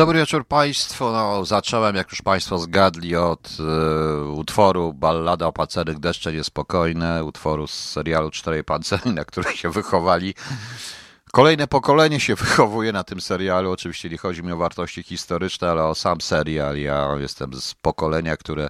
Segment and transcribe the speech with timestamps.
[0.00, 1.10] Dobry wieczór Państwu.
[1.10, 7.66] No, zacząłem, jak już Państwo zgadli, od e, utworu Ballada o pancernych deszcze niespokojne, utworu
[7.66, 10.34] z serialu Czterej Pancerni, na których się wychowali.
[11.32, 13.70] Kolejne pokolenie się wychowuje na tym serialu.
[13.70, 16.78] Oczywiście nie chodzi mi o wartości historyczne, ale o sam serial.
[16.78, 18.68] Ja jestem z pokolenia, które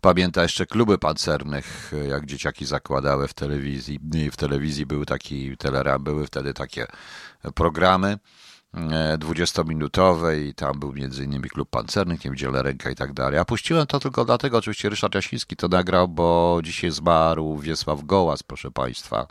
[0.00, 4.00] pamięta jeszcze kluby pancernych, jak dzieciaki zakładały w telewizji.
[4.32, 6.86] W telewizji były taki, teleram, były wtedy takie
[7.54, 8.18] programy.
[9.18, 13.38] 20-minutowe i tam był między innymi klub pancernych, Niewidzielna Ręka i tak dalej.
[13.38, 18.42] A puściłem to tylko dlatego, oczywiście Ryszard Jasiński to nagrał, bo dzisiaj zmarł Wiesław Gołas,
[18.42, 19.26] proszę Państwa.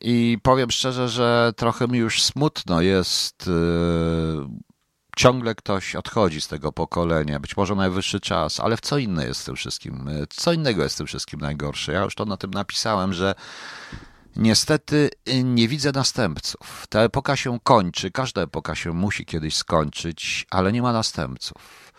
[0.00, 3.46] I powiem szczerze, że trochę mi już smutno jest.
[3.46, 4.46] Yy,
[5.16, 7.40] ciągle ktoś odchodzi z tego pokolenia.
[7.40, 10.10] Być może najwyższy czas, ale w co inne jest w tym wszystkim?
[10.30, 11.92] Co innego jest w tym wszystkim najgorsze?
[11.92, 13.34] Ja już to na tym napisałem, że
[14.36, 16.86] Niestety y, nie widzę następców.
[16.88, 21.92] Ta epoka się kończy, każda epoka się musi kiedyś skończyć, ale nie ma następców.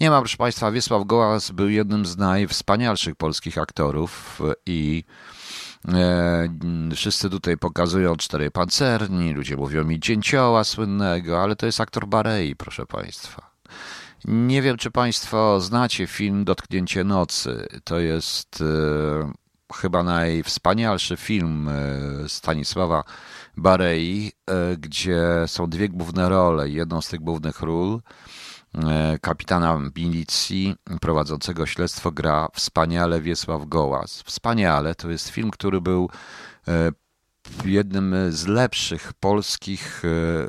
[0.00, 5.04] Nie ma, proszę Państwa, Wiesław Gołas był jednym z najwspanialszych polskich aktorów i
[5.88, 6.48] e,
[6.94, 12.56] wszyscy tutaj pokazują cztery pancerni, ludzie mówią mi dzięcioła słynnego, ale to jest aktor Barei,
[12.56, 13.50] proszę Państwa.
[14.24, 17.66] Nie wiem, czy Państwo znacie film Dotknięcie nocy.
[17.84, 19.32] To jest e,
[19.74, 23.04] chyba najwspanialszy film e, Stanisława
[23.56, 26.68] Barei, e, gdzie są dwie główne role.
[26.68, 28.00] Jedną z tych głównych ról
[28.74, 34.22] e, kapitana milicji prowadzącego śledztwo gra wspaniale Wiesław Gołas.
[34.22, 36.10] Wspaniale, to jest film, który był
[37.64, 40.08] jednym z lepszych polskich e,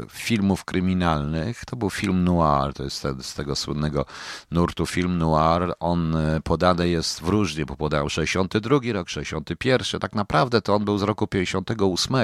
[0.09, 1.65] filmów kryminalnych.
[1.65, 4.05] To był film noir, to jest z tego słynnego
[4.51, 5.73] nurtu film noir.
[5.79, 9.99] On e, podany jest w różnie, bo podał 62 rok, 61.
[9.99, 12.15] Tak naprawdę to on był z roku 58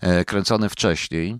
[0.00, 1.38] e, kręcony wcześniej.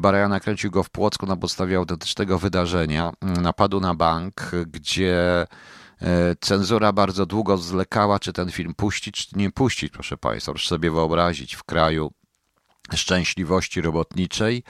[0.00, 5.46] Baraja nakręcił go w Płocku na podstawie autentycznego wydarzenia, napadu na bank, gdzie
[6.40, 10.52] cenzura bardzo długo zwlekała, czy ten film puścić, czy nie puścić, proszę Państwa.
[10.52, 12.12] Proszę sobie wyobrazić w kraju
[12.94, 14.62] szczęśliwości robotniczej.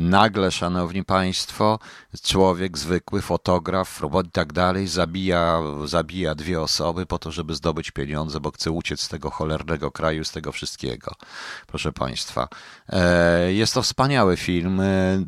[0.00, 1.78] Nagle, szanowni państwo,
[2.22, 7.90] człowiek zwykły, fotograf, robot i tak dalej, zabija, zabija dwie osoby po to, żeby zdobyć
[7.90, 11.14] pieniądze, bo chce uciec z tego cholernego kraju, z tego wszystkiego.
[11.66, 12.48] Proszę państwa.
[12.88, 15.18] E, jest to wspaniały film, e,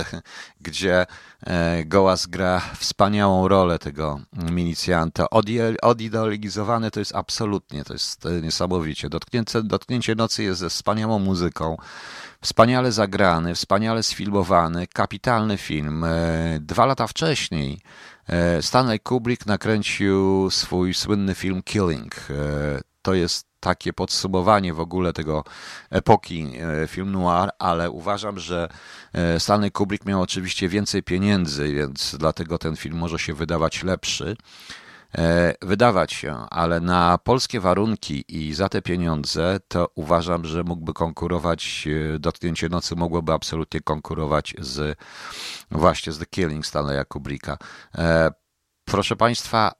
[0.60, 1.06] gdzie
[1.46, 4.20] E, Gołas gra wspaniałą rolę tego
[4.50, 5.26] milicjanta.
[5.82, 9.08] Odideologizowany to jest absolutnie, to jest niesamowicie.
[9.08, 11.76] Dotknięcie, dotknięcie nocy jest ze wspaniałą muzyką.
[12.40, 16.04] Wspaniale zagrany, wspaniale sfilmowany, kapitalny film.
[16.04, 17.80] E, dwa lata wcześniej
[18.60, 22.14] Stanley Kubrick nakręcił swój słynny film Killing.
[23.02, 25.44] To jest takie podsumowanie w ogóle tego
[25.90, 26.52] epoki
[26.82, 28.68] e, film noir, ale uważam, że
[29.12, 34.36] e, Stanley Kubrick miał oczywiście więcej pieniędzy, więc dlatego ten film może się wydawać lepszy.
[35.18, 40.92] E, wydawać się, ale na polskie warunki i za te pieniądze, to uważam, że mógłby
[40.92, 41.88] konkurować,
[42.18, 44.98] Dotknięcie Nocy mogłoby absolutnie konkurować z
[45.70, 47.58] właśnie z The Killing Stanleya Kubricka.
[48.84, 49.72] Proszę Państwa,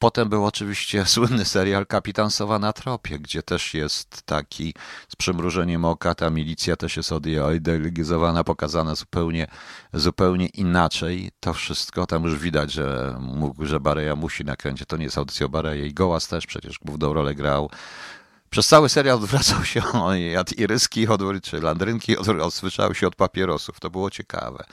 [0.00, 4.74] Potem był oczywiście słynny serial Kapitan Sowa na tropie, gdzie też jest taki
[5.08, 9.46] z przymrużeniem oka, ta milicja też jest odideologizowana, pokazana zupełnie,
[9.94, 11.30] zupełnie inaczej.
[11.40, 13.18] To wszystko, tam już widać, że,
[13.60, 14.88] że Bareja musi nakręcić.
[14.88, 17.70] To nie jest audycja Bareja i Gołas też przecież główną rolę grał.
[18.50, 21.06] Przez cały serial odwracał się, on jadł iryski,
[21.42, 23.80] czy landrynki, odsłyszał się od papierosów.
[23.80, 24.64] To było ciekawe.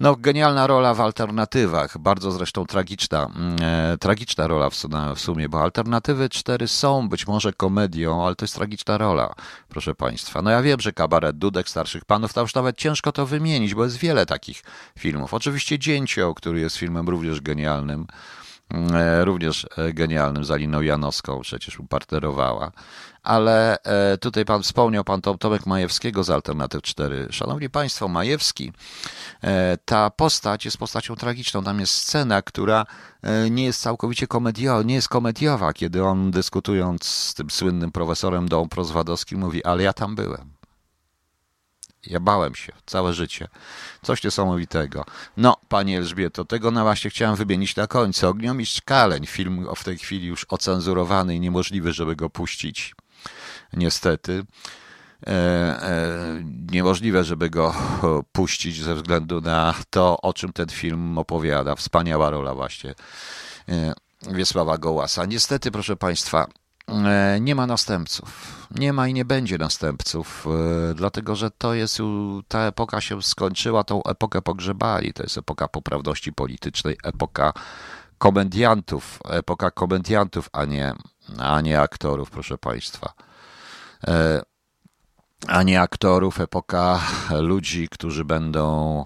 [0.00, 4.70] No, genialna rola w alternatywach, bardzo zresztą tragiczna, mm, e, tragiczna rola
[5.14, 9.34] w, sumie, bo alternatywy cztery są być może komedią, ale to jest tragiczna rola,
[9.68, 10.42] proszę Państwa.
[10.42, 13.84] No ja wiem, że kabaret Dudek Starszych Panów, tam już nawet ciężko to wymienić, bo
[13.84, 14.62] jest wiele takich
[14.98, 15.34] filmów.
[15.34, 18.06] Oczywiście Dzięcioł, który jest filmem również genialnym,
[19.20, 22.72] również e, genialnym, z Aliną Janowską przecież partnerowała
[23.28, 27.28] ale e, tutaj pan wspomniał, pan Tomek Majewskiego z Alternatyw 4.
[27.30, 28.72] Szanowni Państwo, Majewski,
[29.42, 31.64] e, ta postać jest postacią tragiczną.
[31.64, 32.86] Tam jest scena, która
[33.22, 38.48] e, nie jest całkowicie komediowa, nie jest komediowa, kiedy on dyskutując z tym słynnym profesorem
[38.48, 40.57] Dąbrowskim mówi, ale ja tam byłem.
[42.06, 43.48] Ja bałem się całe życie.
[44.02, 45.04] Coś niesamowitego.
[45.36, 48.28] No, panie Elżbieto, tego na właśnie chciałem wymienić na końcu.
[48.28, 52.94] Ogniomistrz Kaleń, film w tej chwili już ocenzurowany i niemożliwy, żeby go puścić
[53.72, 54.44] niestety.
[55.26, 56.42] E, e,
[56.72, 57.74] niemożliwe, żeby go
[58.32, 61.74] puścić ze względu na to, o czym ten film opowiada.
[61.74, 62.94] Wspaniała rola właśnie
[63.68, 65.24] e, Wiesława Gołasa.
[65.24, 66.46] Niestety, proszę Państwa,
[67.40, 68.58] nie ma następców.
[68.70, 70.46] Nie ma i nie będzie następców,
[70.90, 71.98] e, dlatego że to jest,
[72.48, 75.12] ta epoka się skończyła, tą epokę pogrzebali.
[75.12, 77.52] To jest epoka poprawności politycznej, epoka
[78.18, 80.94] komediantów, epoka komediantów, a nie,
[81.38, 83.12] a nie aktorów, proszę Państwa.
[84.06, 84.42] E,
[85.46, 87.00] a nie aktorów, epoka
[87.30, 89.04] ludzi, którzy będą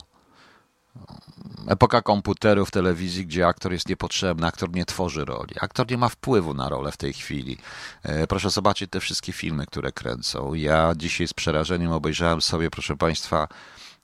[1.67, 6.55] epoka komputerów, telewizji, gdzie aktor jest niepotrzebny, aktor nie tworzy roli, aktor nie ma wpływu
[6.55, 7.59] na rolę w tej chwili.
[8.03, 10.55] E, proszę zobaczyć te wszystkie filmy, które kręcą.
[10.55, 13.49] Ja dzisiaj z przerażeniem obejrzałem sobie, proszę Państwa,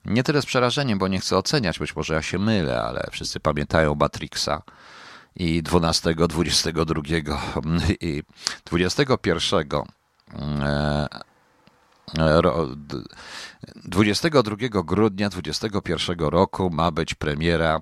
[0.05, 3.39] nie tyle z przerażeniem, bo nie chcę oceniać, być może ja się mylę, ale wszyscy
[3.39, 4.61] pamiętają Matrixa
[5.35, 7.01] i 12, 22
[7.99, 8.23] i
[8.65, 9.69] 21
[13.75, 17.81] 22 grudnia 2021 roku ma być premiera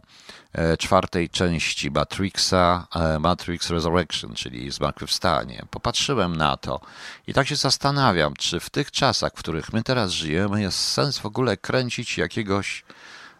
[0.53, 5.65] e, czwartej części Matrixa, e, Matrix Resurrection, czyli Zmartwychwstanie.
[5.69, 6.81] Popatrzyłem na to
[7.27, 11.19] i tak się zastanawiam, czy w tych czasach, w których my teraz żyjemy, jest sens
[11.19, 12.85] w ogóle kręcić jakiegoś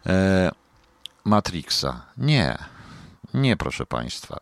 [0.06, 0.52] e,
[1.24, 2.06] Matrixa.
[2.18, 2.58] Nie,
[3.34, 4.38] nie, proszę Państwa.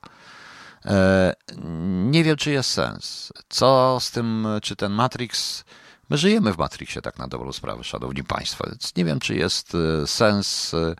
[2.05, 3.33] Nie wiem, czy jest sens.
[3.49, 5.63] Co z tym, czy ten Matrix
[6.09, 9.75] My żyjemy w Matrixie, tak na dobrą sprawę, szanowni państwo, więc nie wiem, czy jest
[9.75, 10.95] e, sens e,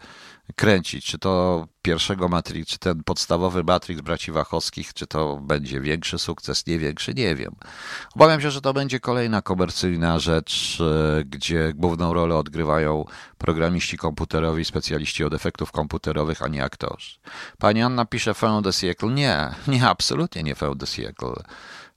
[0.55, 6.19] kręcić, czy to pierwszego Matrix, czy ten podstawowy Matrix braci Wachowskich, czy to będzie większy
[6.19, 7.55] sukces, nie większy, nie wiem.
[8.15, 13.05] Obawiam się, że to będzie kolejna komercyjna rzecz, e, gdzie główną rolę odgrywają
[13.37, 17.17] programiści komputerowi, specjaliści od efektów komputerowych, a nie aktorzy.
[17.57, 19.13] Pani Anna pisze Fin de siècle.
[19.13, 21.43] Nie, nie, absolutnie nie Fin de siècle.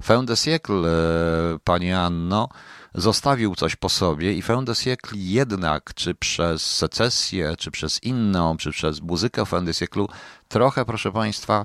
[0.02, 0.84] Fin de siècle,
[1.64, 2.48] pani Anno,
[2.94, 4.72] zostawił coś po sobie i fin de
[5.14, 9.72] jednak, czy przez secesję, czy przez inną, czy przez muzykę fin de
[10.48, 11.64] trochę, proszę Państwa,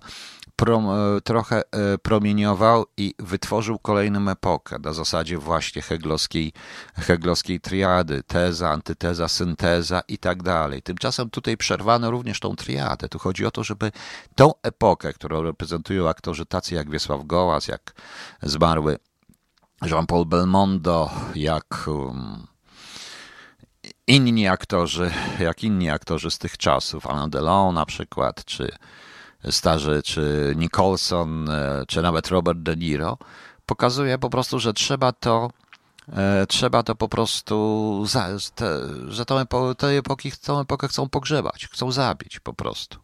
[0.56, 6.54] prom, e, trochę e, promieniował i wytworzył kolejną epokę na zasadzie właśnie heglowskiej,
[6.96, 10.82] heglowskiej triady, teza, antyteza, synteza i tak dalej.
[10.82, 13.10] Tymczasem tutaj przerwano również tą triadę.
[13.10, 13.92] Tu chodzi o to, żeby
[14.36, 17.94] tą epokę, którą reprezentują aktorzy tacy jak Wiesław Gołas, jak
[18.42, 18.98] zmarły
[19.86, 22.48] Jean-Paul Belmondo, jak um,
[24.08, 28.72] inni aktorzy, jak inni aktorzy z tych czasów, Alain Delon na przykład, czy
[29.50, 33.18] starzy, czy Nicholson, e, czy nawet Robert De Niro,
[33.66, 35.50] pokazuje po prostu, że trzeba to
[36.14, 38.06] e, trzeba to po prostu,
[38.56, 43.03] te, że tą epo, epoki, tą epokę chcą pogrzebać, chcą zabić po prostu.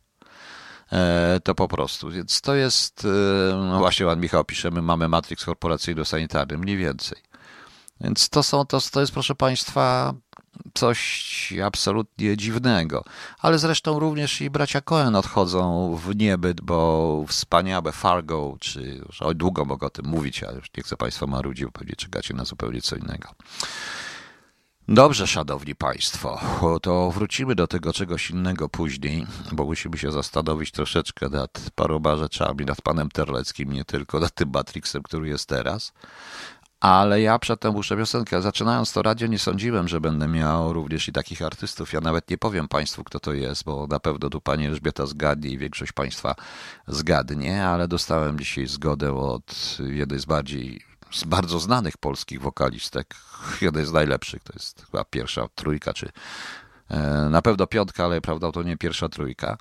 [0.91, 2.09] E, to po prostu.
[2.09, 7.17] Więc to jest, e, no właśnie Pan Michał piszemy, mamy matrix korporacyjno-sanitarny, mniej więcej.
[8.01, 10.13] Więc to są, to, to jest proszę Państwa
[10.73, 13.03] coś absolutnie dziwnego.
[13.39, 19.65] Ale zresztą również i bracia Cohen odchodzą w niebyt, bo wspaniałe Fargo, czy że długo
[19.65, 22.81] mogę o tym mówić, ale już nie chcę Państwa marudzić, bo pewnie czekacie na zupełnie
[22.81, 23.29] co innego.
[24.91, 26.39] Dobrze, szanowni państwo,
[26.81, 32.65] to wrócimy do tego czegoś innego później, bo musimy się zastanowić troszeczkę nad paroma rzeczami,
[32.65, 35.93] nad panem Terleckim, nie tylko nad tym Matrixem, który jest teraz.
[36.79, 38.41] Ale ja przedtem muszę piosenkę.
[38.41, 41.93] Zaczynając to radio, nie sądziłem, że będę miał również i takich artystów.
[41.93, 45.49] Ja nawet nie powiem Państwu, kto to jest, bo na pewno tu Pani Elżbieta zgadnie
[45.49, 46.35] i większość Państwa
[46.87, 53.15] zgadnie, ale dostałem dzisiaj zgodę od jednej z bardziej z bardzo znanych polskich wokalistek.
[53.61, 56.09] Jeden z najlepszych, to jest chyba pierwsza trójka, czy
[56.89, 59.57] e, na pewno piątka, ale prawda to nie pierwsza trójka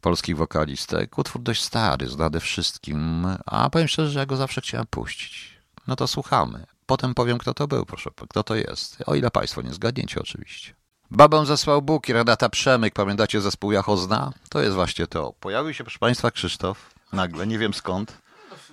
[0.00, 1.18] polskich wokalistek.
[1.18, 5.60] Utwór dość stary, znany wszystkim, a powiem szczerze, że ja go zawsze chciałem puścić.
[5.86, 6.66] No to słuchamy.
[6.86, 9.02] Potem powiem, kto to był, proszę, kto to jest.
[9.06, 10.74] O ile Państwo nie zgadniecie, oczywiście.
[11.10, 14.32] Babą zesłał Bóg i Renata Przemyk, pamiętacie zespół Jachozna?
[14.48, 15.32] To jest właśnie to.
[15.40, 18.18] Pojawił się, proszę Państwa, Krzysztof, nagle, nie wiem skąd.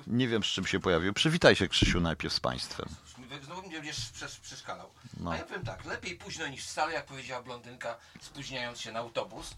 [0.07, 1.13] Nie wiem, z czym się pojawił.
[1.13, 2.89] Przywitaj się, Krzysiu, najpierw z Państwem.
[3.41, 4.10] Znowu mnie będziesz
[4.41, 4.89] przeszkalał.
[5.19, 5.31] No.
[5.31, 9.53] A ja powiem tak, lepiej późno niż wcale, jak powiedziała blondynka, spóźniając się na autobus.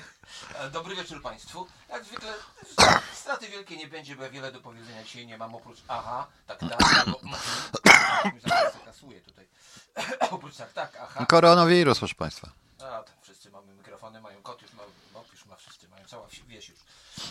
[0.72, 1.66] Dobry wieczór Państwu.
[1.88, 2.34] Jak zwykle
[3.14, 6.60] straty wielkie nie będzie, bo ja wiele do powiedzenia dzisiaj nie mam, oprócz aha, tak,
[6.60, 7.20] tak, albo
[8.84, 9.46] kasuję tutaj.
[10.30, 11.26] oprócz tak, tak, aha.
[11.26, 12.50] Koronawirus, proszę Państwa.
[12.82, 14.82] A, wszyscy mamy mikrofony, mają kot już ma,
[15.32, 16.78] już ma wszyscy, mają cała wieś już.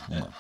[0.10, 0.32] No.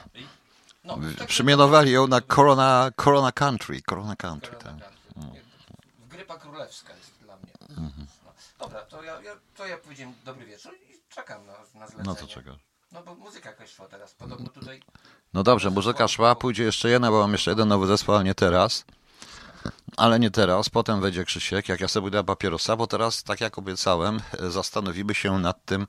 [0.86, 3.82] No, tak Przemianowali ją na Corona, Corona Country.
[3.90, 4.94] Corona Country, Corona tak.
[5.14, 5.42] Country.
[6.10, 7.54] Grypa królewska jest dla mnie.
[7.70, 8.08] Mhm.
[8.26, 8.32] No.
[8.60, 12.04] Dobra, to ja, ja, to ja powiedziałem dobry wieczór i czekam na, na zlecenie.
[12.04, 12.58] No to czego?
[12.92, 14.14] No bo muzyka jakaś szła teraz.
[14.14, 14.82] Podobno tutaj...
[15.34, 18.36] No dobrze, muzyka szła, pójdzie jeszcze jedna, bo mam jeszcze jeden nowy zespół, ale nie
[18.36, 18.86] teraz.
[19.98, 23.58] Ale nie teraz, potem wejdzie Krzysiek, jak ja sobie dam papierosa, bo teraz, tak jak
[23.58, 25.88] obiecałem, zastanowimy się nad tym,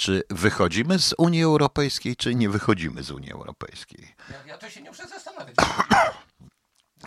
[0.00, 4.14] czy wychodzimy z Unii Europejskiej, czy nie wychodzimy z Unii Europejskiej.
[4.30, 5.56] Ja, ja to się nie muszę zastanawiać.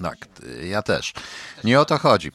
[0.04, 0.18] Tak,
[0.64, 1.14] ja też.
[1.64, 2.32] Nie o to chodzi.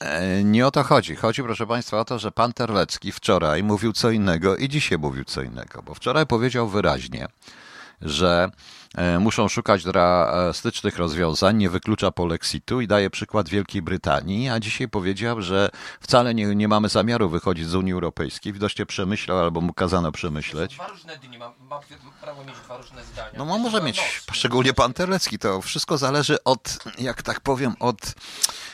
[0.00, 1.16] E, nie o to chodzi.
[1.16, 5.24] Chodzi, proszę Państwa, o to, że pan Terlecki wczoraj mówił co innego i dzisiaj mówił
[5.24, 7.26] co innego, bo wczoraj powiedział wyraźnie,
[8.02, 8.50] że
[8.94, 14.88] e, muszą szukać drastycznych rozwiązań, nie wyklucza polexitu i daje przykład Wielkiej Brytanii, a dzisiaj
[14.88, 15.68] powiedział, że
[16.00, 18.52] wcale nie, nie mamy zamiaru wychodzić z Unii Europejskiej.
[18.52, 20.74] Widocznie przemyślał albo mu kazano przemyśleć.
[20.74, 21.80] Dwa różne dni, mam, mam
[22.20, 23.38] prawo mieć dwa różne zdania.
[23.38, 28.14] No ma może mieć, szczególnie pan Terlecki, to wszystko zależy od, jak tak powiem, od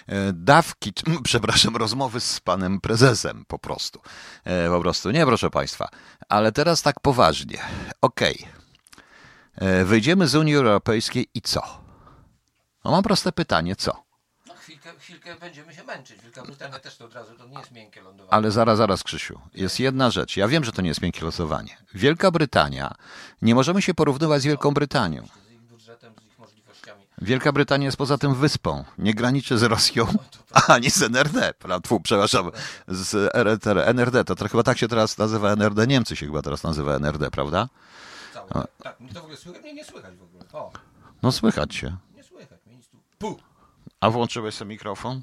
[0.06, 0.92] e, dawki,
[1.24, 4.00] przepraszam, rozmowy z panem prezesem po prostu.
[4.44, 5.88] E, po prostu, nie proszę państwa.
[6.28, 7.58] Ale teraz tak poważnie.
[8.00, 8.34] Okej.
[8.34, 8.63] Okay.
[9.56, 11.62] E, wyjdziemy z Unii Europejskiej i co?
[12.84, 14.04] No mam proste pytanie, co?
[14.46, 16.20] No chwilkę, chwilkę będziemy się męczyć.
[16.22, 18.32] Wielka Brytania też to od razu, to nie jest miękkie lądowanie.
[18.32, 20.36] Ale zaraz, zaraz Krzysiu, jest jedna rzecz.
[20.36, 21.76] Ja wiem, że to nie jest miękkie losowanie.
[21.94, 22.94] Wielka Brytania,
[23.42, 25.26] nie możemy się porównywać z Wielką Brytanią.
[25.48, 27.06] Z ich budżetem, z ich możliwościami.
[27.18, 28.84] Wielka Brytania jest poza tym wyspą.
[28.98, 30.06] Nie graniczy z Rosją,
[30.68, 31.54] ani z NRD.
[31.82, 32.50] Tfu, przepraszam,
[32.88, 33.30] z
[33.86, 34.24] NRD.
[34.24, 35.86] To chyba tak się teraz nazywa NRD.
[35.86, 37.68] Niemcy się chyba teraz nazywa NRD, prawda?
[38.52, 38.64] Cały.
[38.82, 39.64] Tak, mnie to w ogóle słychać?
[39.64, 40.44] Nie, nie słychać w ogóle.
[40.52, 40.72] O,
[41.22, 41.96] No słychać się.
[42.16, 42.98] nie słychać mnie nic tu.
[43.18, 43.38] Pu!
[44.00, 45.22] A włączyłeś sobie mikrofon?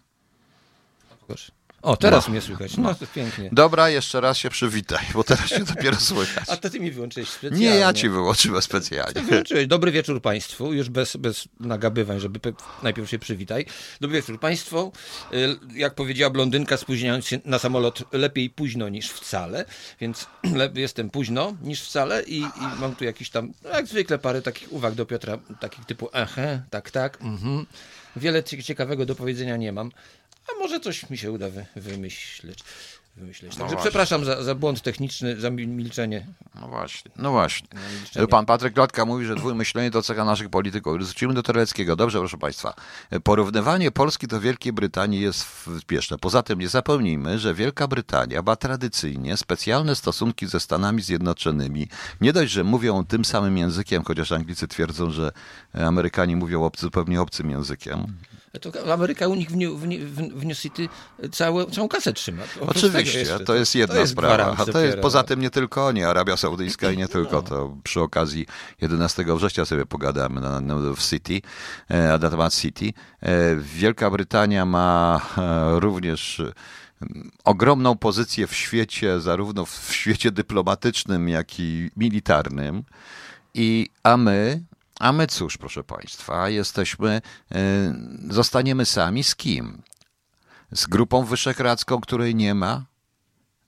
[1.81, 2.77] O, teraz mnie słychać.
[2.77, 3.49] No, to pięknie.
[3.51, 6.43] Dobra, jeszcze raz się przywitaj, bo teraz się dopiero słychać.
[6.49, 7.59] A to ty mi wyłączyłeś specjalnie.
[7.69, 9.21] Nie, ja ci wyłączyłem specjalnie.
[9.21, 9.67] Wyłączyłeś.
[9.67, 13.65] Dobry wieczór Państwu, już bez, bez nagabywań, żeby pe- najpierw się przywitaj.
[14.01, 14.91] Dobry wieczór Państwu.
[15.33, 19.65] Y, Jak powiedziała blondynka, spóźniając się na samolot, lepiej późno niż wcale,
[20.01, 20.27] więc
[20.75, 22.47] jestem późno niż wcale i, i
[22.79, 26.41] mam tu jakiś tam, no jak zwykle, parę takich uwag do Piotra, takich typu aha,
[26.69, 27.65] tak, tak, mhm.
[28.15, 29.91] Wiele cie- ciekawego do powiedzenia nie mam,
[30.49, 32.59] a może coś mi się uda wy, wymyśleć.
[33.15, 33.55] wymyśleć.
[33.55, 36.27] Także przepraszam za, za błąd techniczny, za mi- milczenie.
[36.55, 37.67] No właśnie, no właśnie.
[37.99, 38.27] milczenie.
[38.27, 40.93] Pan Patryk Lotka mówi, że dwójmyślenie to cecha naszych polityków.
[40.97, 41.95] Wrócimy do Tereckiego.
[41.95, 42.73] Dobrze, proszę Państwa.
[43.23, 45.45] Porównywanie Polski do Wielkiej Brytanii jest
[45.81, 46.17] śpieszne.
[46.17, 51.87] Poza tym nie zapomnijmy, że Wielka Brytania ma tradycyjnie specjalne stosunki ze Stanami Zjednoczonymi.
[52.21, 55.31] Nie dość, że mówią tym samym językiem, chociaż Anglicy twierdzą, że
[55.73, 58.07] Amerykanie mówią obcy, zupełnie obcym językiem.
[58.59, 60.89] To Ameryka u nich w New, w, w New City
[61.31, 62.43] całe, całą kasę trzyma.
[62.67, 63.39] Oczywiście, jeszcze.
[63.39, 64.55] to jest jedna to jest sprawa.
[64.57, 67.41] A to jest poza tym nie tylko oni, Arabia Saudyjska i nie tylko.
[67.41, 68.45] To przy okazji
[68.81, 71.41] 11 września sobie pogadamy na, na, w City,
[71.87, 72.93] e, na temat City.
[73.21, 76.51] E, Wielka Brytania ma e, również e,
[77.43, 82.83] ogromną pozycję w świecie, zarówno w świecie dyplomatycznym, jak i militarnym.
[83.53, 84.61] I, a my,
[85.01, 87.93] a my cóż, proszę Państwa, jesteśmy, e,
[88.29, 89.81] zostaniemy sami z kim?
[90.71, 92.85] Z grupą wyszehradzką, której nie ma?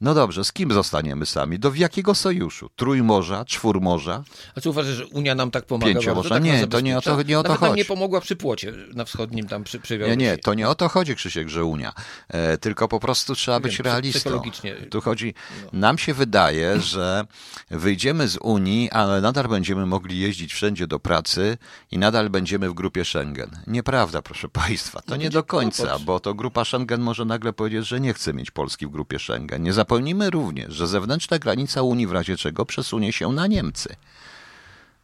[0.03, 1.59] No dobrze, z kim zostaniemy sami?
[1.59, 2.69] Do jakiego sojuszu?
[2.75, 4.23] Trójmorza, czwórmorza?
[4.55, 5.93] A co uważasz, że Unia nam tak pomaga?
[5.93, 6.29] Pięciomorza?
[6.29, 7.77] Tak Nie, to nie o to- nie o to Nawet nam chodzi.
[7.77, 10.89] nie pomogła przy płocie na wschodnim, tam przy, przy Nie, nie, to nie o to
[10.89, 11.93] chodzi, Krzysiek, że Unia.
[12.27, 14.41] E, tylko po prostu trzeba być psy- realistą.
[14.89, 15.33] Tu chodzi,
[15.73, 17.25] nam się wydaje, że
[17.71, 21.57] wyjdziemy z Unii, ale nadal będziemy mogli jeździć wszędzie do pracy
[21.91, 23.49] i nadal będziemy w grupie Schengen.
[23.67, 26.03] Nieprawda, proszę Państwa, to nie do końca, kłopot.
[26.03, 29.63] bo to grupa Schengen może nagle powiedzieć, że nie chce mieć Polski w grupie Schengen.
[29.63, 29.92] Nie zapomnijmy
[30.29, 33.95] również, że zewnętrzna granica Unii w razie czego przesunie się na Niemcy.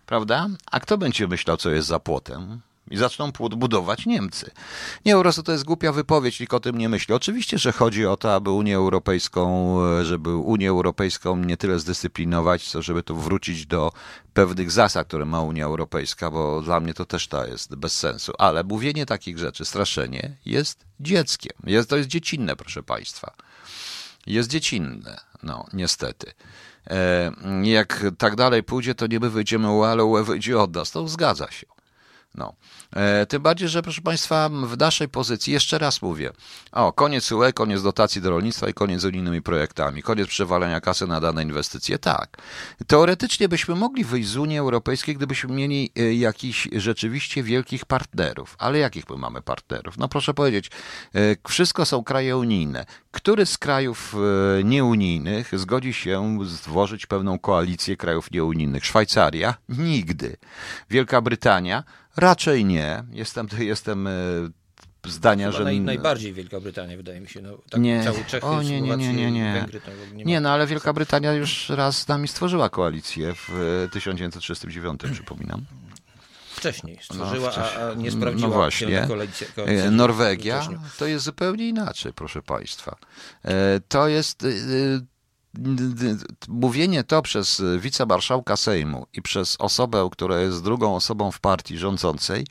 [0.05, 0.47] Prawda?
[0.71, 2.61] A kto będzie myślał, co jest za płotem?
[2.91, 4.51] I zaczną płot budować Niemcy.
[5.05, 7.13] Nie, po prostu to jest głupia wypowiedź, nikt o tym nie myśli.
[7.13, 12.69] Oczywiście, że chodzi o to, aby Unię Europejską, e, żeby Unię Europejską nie tyle zdyscyplinować,
[12.69, 13.91] co żeby tu wrócić do
[14.33, 18.33] pewnych zasad, które ma Unia Europejska, bo dla mnie to też to jest bez sensu.
[18.37, 21.53] Ale mówienie takich rzeczy, straszenie jest dzieckiem.
[21.63, 23.48] Jest, to jest dziecinne, proszę Państwa
[24.27, 25.17] jest dziecinne.
[25.43, 26.31] No, niestety.
[26.87, 27.31] E,
[27.63, 30.91] jak tak dalej pójdzie, to nie my wyjdziemy u ale UE wyjdzie od nas.
[30.91, 31.65] To zgadza się.
[32.35, 32.53] No.
[32.95, 36.31] E, tym bardziej, że proszę Państwa, w naszej pozycji, jeszcze raz mówię,
[36.71, 41.07] o, koniec UE, koniec dotacji do rolnictwa i koniec z unijnymi projektami, koniec przewalania kasy
[41.07, 42.37] na dane inwestycje, tak.
[42.87, 48.55] Teoretycznie byśmy mogli wyjść z Unii Europejskiej, gdybyśmy mieli e, jakichś rzeczywiście wielkich partnerów.
[48.59, 49.97] Ale jakich my mamy partnerów?
[49.97, 50.71] No proszę powiedzieć,
[51.15, 52.85] e, wszystko są kraje unijne.
[53.11, 54.15] Który z krajów
[54.63, 58.85] nieunijnych zgodzi się stworzyć pewną koalicję krajów nieunijnych?
[58.85, 59.55] Szwajcaria?
[59.69, 60.37] Nigdy.
[60.89, 61.83] Wielka Brytania?
[62.19, 63.03] Raczej nie.
[63.11, 64.11] Jestem, jestem e,
[65.07, 65.63] zdania, Chyba że...
[65.63, 67.41] naj, najbardziej Wielka Brytania, wydaje mi się.
[67.41, 68.03] No, tak Nie.
[68.03, 69.53] Cały Czechy, O, nie, nie, nie, nie, nie.
[69.53, 69.81] Węgry.
[69.81, 73.49] To nie, Nie, no ale Wielka Brytania już raz z nami stworzyła koalicję w
[73.85, 75.65] e, 1939, przypominam.
[76.55, 78.87] Wcześniej stworzyła, a, a nie No sprawdziła właśnie.
[78.87, 79.47] się na koalicji.
[79.65, 80.67] E, Norwegia
[80.99, 82.95] to jest zupełnie inaczej, proszę Państwa.
[83.45, 84.45] E, To jest.
[85.57, 85.61] E,
[86.47, 92.47] mówienie to przez wicemarszałka Sejmu i przez osobę, która jest drugą osobą w partii rządzącej,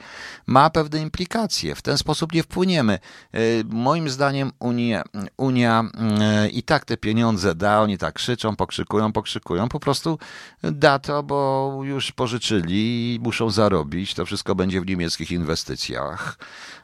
[0.47, 1.75] ma pewne implikacje.
[1.75, 2.99] W ten sposób nie wpłyniemy.
[3.64, 5.05] Moim zdaniem Unia,
[5.37, 5.85] Unia
[6.52, 10.19] i tak te pieniądze da, oni tak krzyczą, pokrzykują, pokrzykują, po prostu
[10.62, 14.14] da to, bo już pożyczyli i muszą zarobić.
[14.14, 16.38] To wszystko będzie w niemieckich inwestycjach.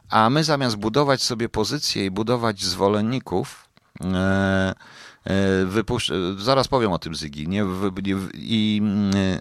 [0.09, 3.69] A my zamiast budować sobie pozycję i budować zwolenników,
[4.01, 4.75] e, e,
[5.65, 6.11] wypuszcz...
[6.37, 7.65] zaraz powiem o tym Zygi, nie,
[8.03, 8.81] nie, i,
[9.15, 9.39] e,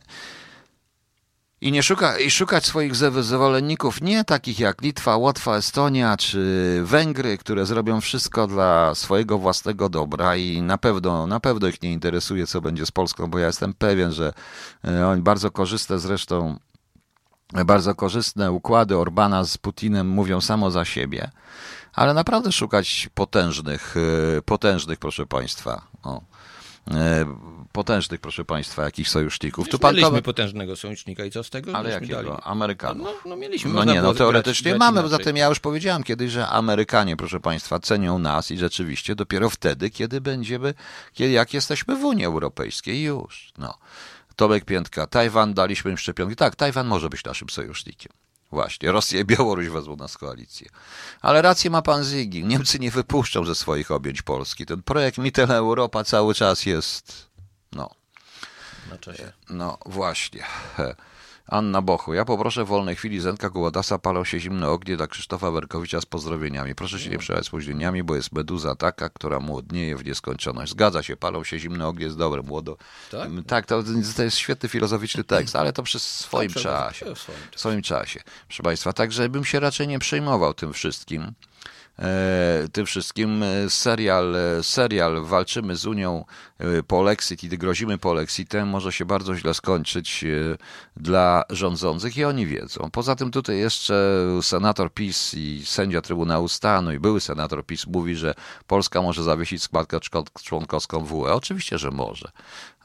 [1.60, 7.38] i nie szuka, i szukać swoich zwolenników nie takich jak Litwa, Łotwa, Estonia czy Węgry,
[7.38, 12.46] które zrobią wszystko dla swojego własnego dobra i na pewno, na pewno ich nie interesuje,
[12.46, 14.32] co będzie z Polską, bo ja jestem pewien, że
[15.06, 16.58] oni bardzo korzystne zresztą
[17.52, 21.30] bardzo korzystne układy Orbana z Putinem mówią samo za siebie,
[21.92, 23.94] ale naprawdę szukać potężnych,
[24.36, 26.20] e, potężnych, proszę Państwa, o,
[26.90, 27.24] e,
[27.72, 29.68] potężnych, proszę Państwa, jakichś sojuszników.
[29.68, 31.76] tu pan mieliśmy potężnego sojusznika i co z tego?
[31.76, 32.22] Ale jakiego?
[32.22, 32.28] Dali?
[32.42, 33.06] Amerykanów.
[33.06, 33.72] No, no mieliśmy.
[33.72, 37.40] No nie, no teoretycznie grać, mamy, grać zatem ja już powiedziałem kiedyś, że Amerykanie, proszę
[37.40, 40.74] Państwa, cenią nas i rzeczywiście dopiero wtedy, kiedy będziemy,
[41.12, 43.74] kiedy, jak jesteśmy w Unii Europejskiej już, no.
[44.36, 46.36] Tomek Piętka, Tajwan daliśmy im szczepionki.
[46.36, 48.12] Tak, Tajwan może być naszym sojusznikiem.
[48.50, 50.68] Właśnie, Rosja i Białoruś wezmą nas koalicję.
[51.20, 52.44] Ale rację ma pan Zygi.
[52.44, 54.66] Niemcy nie wypuszczą ze swoich objęć Polski.
[54.66, 57.30] Ten projekt Mittel Europa cały czas jest.
[57.72, 57.90] No.
[58.90, 59.32] Na czasie.
[59.50, 60.44] No właśnie.
[61.46, 62.14] Anna Bochu.
[62.14, 66.06] Ja poproszę w wolnej chwili Zenka Gołodasa palą się zimne ognie dla Krzysztofa Werkowicza z
[66.06, 66.74] pozdrowieniami.
[66.74, 70.72] Proszę się nie przejmować spóźnieniami, bo jest meduza taka, która młodnieje w nieskończoność.
[70.72, 72.76] Zgadza się, palą się zimne ognie jest dobre, młodo.
[73.10, 73.82] Tak, tak to,
[74.16, 77.14] to jest świetny filozoficzny tekst, ale to przy swoim tak, czasie.
[77.14, 78.20] W swoim, w swoim czasie.
[78.48, 81.32] Proszę Państwa, także bym się raczej nie przejmował tym wszystkim.
[81.98, 86.24] E, tym wszystkim e, serial, e, serial Walczymy z Unią
[86.86, 90.24] Polexit i grozimy Polexitem może się bardzo źle skończyć
[90.96, 92.90] dla rządzących i oni wiedzą.
[92.92, 98.16] Poza tym tutaj jeszcze senator PiS i sędzia Trybunału Stanu i były senator PiS mówi,
[98.16, 98.34] że
[98.66, 99.98] Polska może zawiesić składkę
[100.42, 101.26] członkowską w UE.
[101.32, 102.28] Oczywiście, że może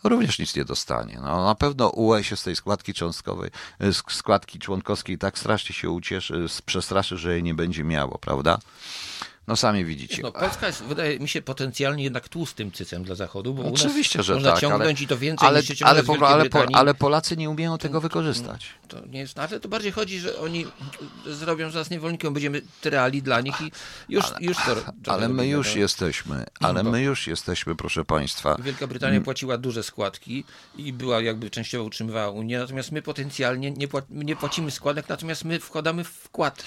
[0.04, 1.20] również nic nie dostanie.
[1.22, 3.50] No, na pewno UE się z tej składki cząstkowej,
[4.10, 8.60] składki członkowskiej tak strasznie się ucieszy, przestraszy, że jej nie będzie miało, prawda?
[9.50, 10.22] No sami widzicie.
[10.24, 14.34] No, Polska jest, wydaje mi się, potencjalnie jednak tłustym cycem dla Zachodu, bo Oczywiście, że
[14.34, 16.94] można tak, ciągnąć ale, i to więcej ale, niż się ale, po, ale, po, ale
[16.94, 18.68] Polacy nie umieją tego wykorzystać.
[18.88, 20.66] To nie jest, ale to bardziej chodzi, że oni
[21.26, 23.72] zrobią z nas niewolnikiem, będziemy tyrali dla nich i
[24.10, 25.82] już, ale, już to, to Ale my już no.
[25.82, 28.58] jesteśmy, ale my już jesteśmy, proszę Państwa.
[28.60, 30.44] Wielka Brytania płaciła duże składki
[30.78, 35.60] i była jakby częściowo utrzymywała Unię, natomiast my potencjalnie nie, nie płacimy składek, natomiast my
[35.60, 36.64] wkładamy wkład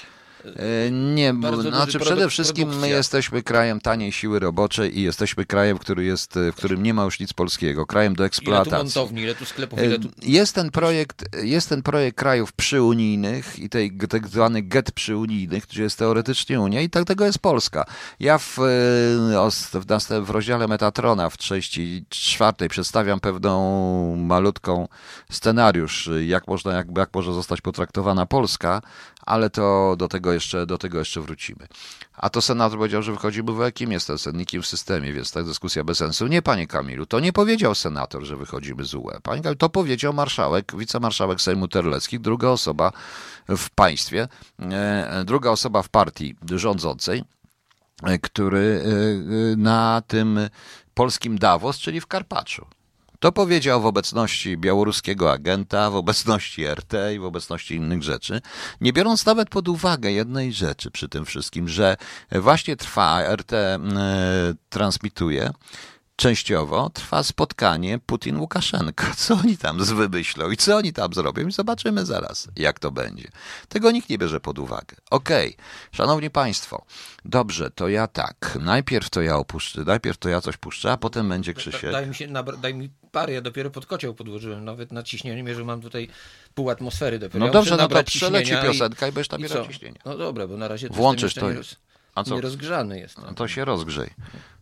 [0.90, 2.88] nie, bo, znaczy przede wszystkim produkcja.
[2.88, 7.04] my jesteśmy krajem taniej siły roboczej i jesteśmy krajem, który jest, w którym nie ma
[7.04, 8.70] już nic polskiego, krajem do eksploatacji.
[8.70, 10.08] Ile tu montowni, ile tu sklepów, ile tu...
[10.22, 15.82] Jest ten projekt, jest ten projekt krajów przyunijnych i tej tak zwany get przyunijnych, gdzie
[15.82, 17.84] jest teoretycznie Unia i tak tego jest Polska.
[18.20, 24.88] Ja w, e, w, w rozdziale Metatrona w części czwartej przedstawiam pewną malutką
[25.30, 28.82] scenariusz, jak można, jak, jak może zostać potraktowana Polska,
[29.26, 31.66] ale to do tego jeszcze, do tego jeszcze wrócimy.
[32.12, 35.32] A to senator powiedział, że wychodzimy w jakim jest ten sen, nikim w systemie, więc
[35.32, 36.26] ta dyskusja bez sensu.
[36.26, 39.20] Nie, panie Kamilu, to nie powiedział senator, że wychodzimy z UE.
[39.22, 42.92] Panie Kamilu, to powiedział marszałek, wicemarszałek Sejmu Terlecki, druga osoba
[43.48, 47.24] w państwie, e, druga osoba w partii rządzącej,
[48.02, 50.40] e, który e, na tym
[50.94, 52.66] polskim Davos, czyli w Karpaczu.
[53.22, 58.40] To powiedział w obecności białoruskiego agenta, w obecności RT i w obecności innych rzeczy,
[58.80, 61.96] nie biorąc nawet pod uwagę jednej rzeczy przy tym wszystkim, że
[62.32, 63.78] właśnie trwa, RT e,
[64.68, 65.50] transmituje
[66.22, 69.14] częściowo trwa spotkanie Putin-Łukaszenka.
[69.22, 71.48] Co oni tam wymyślą i co oni tam zrobią?
[71.48, 73.28] I zobaczymy zaraz, jak to będzie.
[73.68, 74.96] Tego nikt nie bierze pod uwagę.
[75.10, 75.64] Okej, okay.
[75.92, 76.84] szanowni państwo,
[77.24, 78.58] dobrze, to ja tak.
[78.60, 81.92] Najpierw to ja opuszczę, najpierw to ja coś puszczę, a potem będzie Krzysiek.
[81.92, 82.28] Daj mi, się,
[82.62, 86.08] daj mi parę, ja dopiero pod kocioł podłożyłem, nawet na ciśnienie, że mam tutaj
[86.54, 87.38] pół atmosfery dopiero.
[87.38, 89.98] No ja dobrze, no to przeleci piosenka i, i będziesz nabierał ciśnienia.
[90.04, 91.52] No dobra, bo na razie Włączysz to.
[91.52, 91.76] Roz,
[92.14, 92.40] a co?
[92.40, 93.18] rozgrzany jest.
[93.18, 94.10] No to się rozgrzej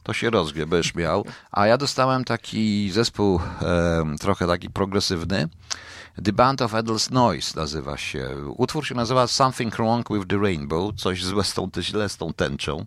[0.03, 1.25] to się rozgrzej, będziesz miał.
[1.53, 5.49] A ja dostałem taki zespół e, trochę taki progresywny.
[6.25, 8.37] The Band of Adels Noise nazywa się.
[8.57, 12.33] Utwór się nazywa Something Wrong with the Rainbow, coś złe z tą, źle z tą
[12.33, 12.87] tęczą.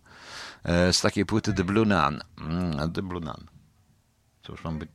[0.63, 2.21] E, z takiej płyty The Blue Nun.
[2.41, 3.47] Mm, The Blue Nun.
[4.43, 4.89] Co już mam być?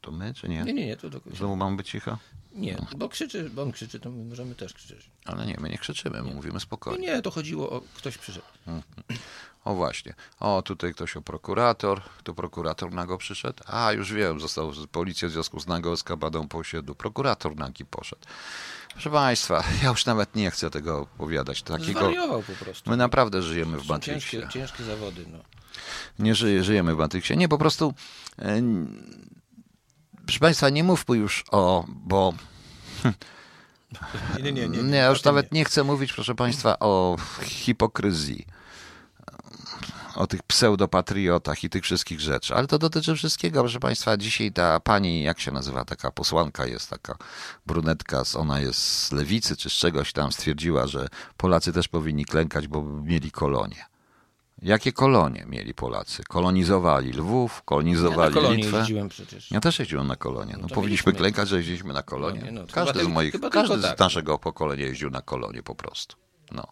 [0.00, 0.62] To my, czy nie?
[0.62, 0.96] Nie, nie, nie.
[0.96, 2.18] To do Znowu mam być cicho?
[2.56, 5.10] Nie, bo krzyczy, bo on krzyczy, to my możemy też krzyczeć.
[5.24, 7.06] Ale nie, my nie krzyczymy, my mówimy Nie, spokojnie.
[7.06, 8.46] nie, to chodziło o ktoś przyszedł.
[9.64, 10.14] O właśnie.
[10.40, 12.02] O, tutaj ktoś o prokurator.
[12.24, 13.62] Tu prokurator nago przyszedł.
[13.66, 16.94] A, już wiem, został z policja w związku z nago eskapadą po osiedlu.
[16.94, 18.22] Prokurator nagi poszedł.
[18.92, 21.62] Proszę Państwa, ja już nawet nie chcę tego opowiadać.
[21.62, 22.00] Takiego...
[22.00, 22.90] Zwariował po prostu.
[22.90, 24.40] My naprawdę żyjemy w Matrixie.
[24.40, 25.38] ciężkie, ciężkie zawody, no.
[26.18, 27.36] Nie żyje, żyjemy w Matrixie.
[27.36, 27.94] Nie, po prostu.
[28.38, 29.26] n-
[30.26, 31.84] Proszę Państwa, nie mówmy już o.
[31.88, 32.34] Bo
[34.42, 34.82] Nie, nie, nie.
[34.82, 38.46] nie, ja już nawet nie chcę mówić, proszę Państwa, o hipokryzji.
[40.14, 42.54] O tych pseudopatriotach i tych wszystkich rzeczy.
[42.54, 44.16] Ale to dotyczy wszystkiego, proszę Państwa.
[44.16, 47.16] Dzisiaj ta pani, jak się nazywa, taka posłanka jest, taka
[47.66, 52.68] brunetka, ona jest z lewicy czy z czegoś tam, stwierdziła, że Polacy też powinni klękać,
[52.68, 53.84] bo mieli kolonie.
[54.66, 56.22] Jakie kolonie mieli Polacy?
[56.28, 58.78] Kolonizowali Lwów, Ja na kolonizowali Litwę.
[58.78, 59.50] jeździłem przecież.
[59.50, 60.56] Ja też jeździłem na kolonie.
[60.60, 61.12] No, to powinniśmy mieliśmy.
[61.12, 62.42] klękać, że jeździliśmy na kolonie.
[62.52, 63.98] No no, każdy z moich, każdy z tak.
[63.98, 66.16] naszego pokolenia jeździł na kolonie po prostu.
[66.52, 66.66] No.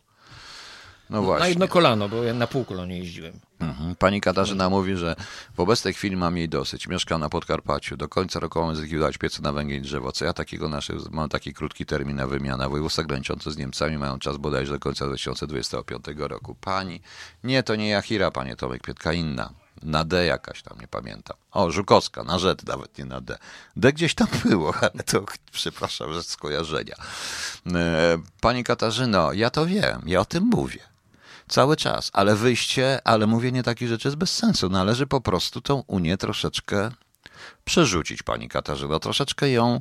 [1.11, 1.49] No Na właśnie.
[1.49, 3.33] jedno kolano, bo ja na pół kolonie jeździłem.
[3.61, 3.95] Mhm.
[3.97, 5.17] Pani Katarzyna mówi, że
[5.57, 6.89] wobec tej chwili mam jej dosyć.
[6.89, 7.97] Mieszka na Podkarpaciu.
[7.97, 10.13] Do końca roku mamy zlikwidować piece na węgiel i drzewo.
[10.13, 12.69] Co ja takiego nasze, mam taki krótki termin na wymianę.
[12.69, 16.55] Województwa graniczące z Niemcami mają czas bodajże do końca 2025 roku.
[16.61, 17.01] Pani,
[17.45, 19.51] nie, to nie Jachira, panie Tomek Pietka, inna.
[19.83, 21.37] Na D jakaś tam, nie pamiętam.
[21.53, 23.39] O, Żukowska, na Z nawet, nie na D.
[23.77, 26.95] D gdzieś tam było, ale to przepraszam, że skojarzenia.
[27.75, 30.94] E, Pani Katarzyno, ja to wiem, ja o tym mówię.
[31.49, 34.69] Cały czas, ale wyjście, ale mówienie takich rzeczy jest bez sensu.
[34.69, 36.91] Należy po prostu tą Unię troszeczkę
[37.65, 39.81] przerzucić, pani Katarzyno, troszeczkę ją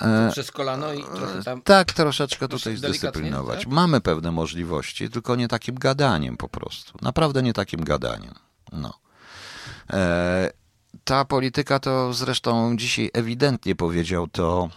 [0.00, 1.62] e, Przez kolano i trochę tam...
[1.62, 3.58] tak troszeczkę tutaj zdyscyplinować.
[3.60, 3.68] tak?
[3.72, 6.98] Mamy pewne możliwości, tylko nie takim gadaniem po prostu.
[7.02, 8.34] Naprawdę nie takim gadaniem.
[8.72, 8.94] No.
[9.90, 10.50] E,
[11.04, 14.68] ta polityka to zresztą dzisiaj ewidentnie powiedział to,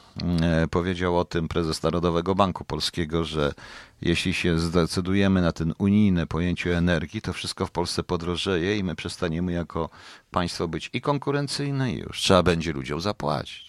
[0.42, 3.54] e, powiedział o tym prezes Narodowego Banku Polskiego, że
[4.02, 8.96] jeśli się zdecydujemy na ten unijne pojęcie energii, to wszystko w Polsce podrożeje i my
[8.96, 9.90] przestaniemy jako
[10.32, 12.22] państwo być i konkurencyjne i już.
[12.22, 13.68] Trzeba będzie ludziom zapłacić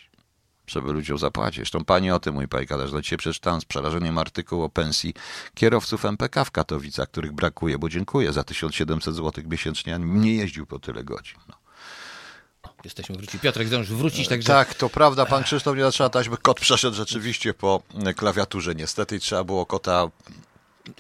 [0.71, 1.57] żeby ludziom zapłacić.
[1.57, 3.01] Zresztą pani o tym mój pani Katarzyna.
[3.01, 5.15] Dzisiaj przeczytałem z przerażeniem artykuł o pensji
[5.55, 10.67] kierowców MPK w Katowicach, których brakuje, bo dziękuję za 1700 zł miesięcznie, a nie jeździł
[10.67, 11.39] po tyle godzin.
[11.49, 11.55] No.
[12.85, 13.41] Jesteśmy wrócili.
[13.41, 14.47] Piotrek zdążył wrócić, także...
[14.49, 16.37] Tak, to prawda, pan Krzysztof nie zaczyna taśmy.
[16.37, 17.83] Kot przeszedł rzeczywiście po
[18.17, 20.09] klawiaturze niestety i trzeba było kota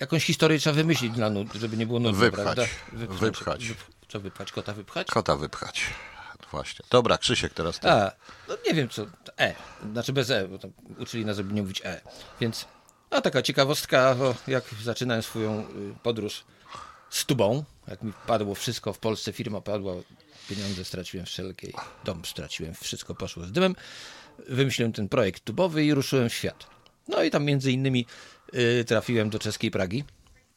[0.00, 2.44] Jakąś historię trzeba wymyślić dla nud, żeby nie było nudno, Wypchać.
[2.44, 2.62] prawda?
[2.92, 3.64] Wypchać.
[3.64, 3.74] Wyp-
[4.08, 5.06] Trzeba wypchać, kota wypchać?
[5.08, 5.82] kota wypchać.
[6.50, 6.84] Właśnie.
[6.90, 7.90] Dobra, Krzysiek teraz ty.
[7.90, 8.12] A,
[8.48, 9.06] no nie wiem co,
[9.40, 9.54] E,
[9.92, 12.00] znaczy bez E, bo tam uczyli nas, żeby nie mówić E.
[12.40, 12.64] Więc,
[13.10, 15.64] a taka ciekawostka, bo jak zaczynałem swoją y,
[16.02, 16.44] podróż
[17.10, 19.92] z tubą, jak mi padło wszystko w Polsce, firma padła,
[20.48, 21.72] pieniądze straciłem wszelkie,
[22.04, 23.76] dom straciłem, wszystko poszło z dymem,
[24.48, 26.66] wymyśliłem ten projekt tubowy i ruszyłem w świat.
[27.08, 28.06] No i tam między innymi
[28.54, 30.04] y, trafiłem do czeskiej Pragi.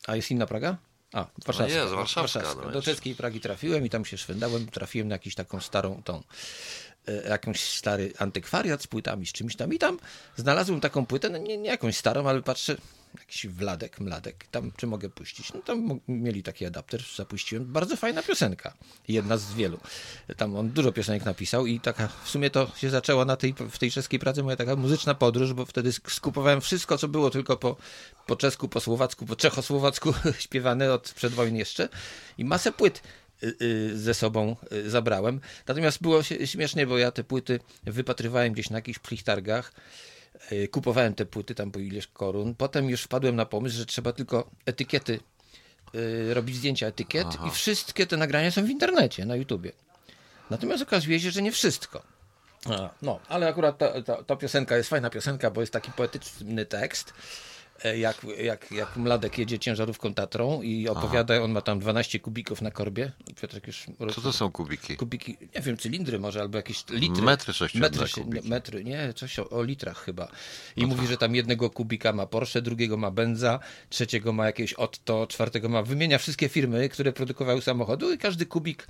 [0.07, 0.77] A jest inna Praga?
[1.13, 1.79] A, warszawska.
[1.79, 5.59] jest, warszawska, no Do czeskiej Pragi trafiłem i tam się szwendałem, trafiłem na jakąś taką
[5.59, 6.23] starą tą
[7.07, 9.99] e, jakąś stary antykwariat z płytami, z czymś tam i tam
[10.35, 12.75] znalazłem taką płytę, no nie, nie jakąś starą, ale patrzę,
[13.19, 15.53] jakiś Wladek, Mladek, tam czy mogę puścić?
[15.53, 18.73] No tam mieli taki adapter, zapuściłem, bardzo fajna piosenka,
[19.07, 19.79] jedna z wielu.
[20.37, 23.77] Tam on dużo piosenek napisał i taka, w sumie to się zaczęła na tej, w
[23.77, 27.57] tej czeskiej pracy moja taka muzyczna podróż, bo wtedy sk- skupowałem wszystko, co było tylko
[27.57, 27.77] po,
[28.27, 31.89] po czesku, po słowacku, po czechosłowacku śpiewane od przedwojny jeszcze
[32.37, 33.01] i masę płyt
[33.43, 35.39] y, y, ze sobą y, zabrałem.
[35.67, 39.73] Natomiast było śmiesznie, bo ja te płyty wypatrywałem gdzieś na jakichś plichtargach.
[40.51, 42.55] Y, Kupowałem te płyty tam po ileś korun.
[42.55, 45.19] Potem już wpadłem na pomysł, że trzeba tylko etykiety,
[45.95, 49.71] y, robić zdjęcia etykiet i wszystkie te nagrania są w internecie, na YouTubie.
[50.49, 52.03] Natomiast okazuje się, że nie wszystko.
[52.65, 56.65] A, no, ale akurat ta, ta, ta piosenka jest fajna piosenka, bo jest taki poetyczny
[56.65, 57.13] tekst.
[57.83, 62.61] E, Jak, jak, jak Mladek jedzie ciężarówką Tatrą i opowiada, on ma tam 12 kubików
[62.61, 63.11] na korbie.
[63.41, 64.97] Piotrek już Co to są kubiki?
[64.97, 67.21] kubiki, nie wiem, cylindry może, albo jakieś litry.
[67.23, 70.27] Metry sześcienne metry, się- metry, nie, coś o, o litrach chyba.
[70.75, 75.27] I mówi, że tam jednego kubika ma Porsche, drugiego ma Benza, trzeciego ma jakieś Otto,
[75.27, 78.87] czwartego ma, wymienia wszystkie firmy, które produkowały samochodu i każdy kubik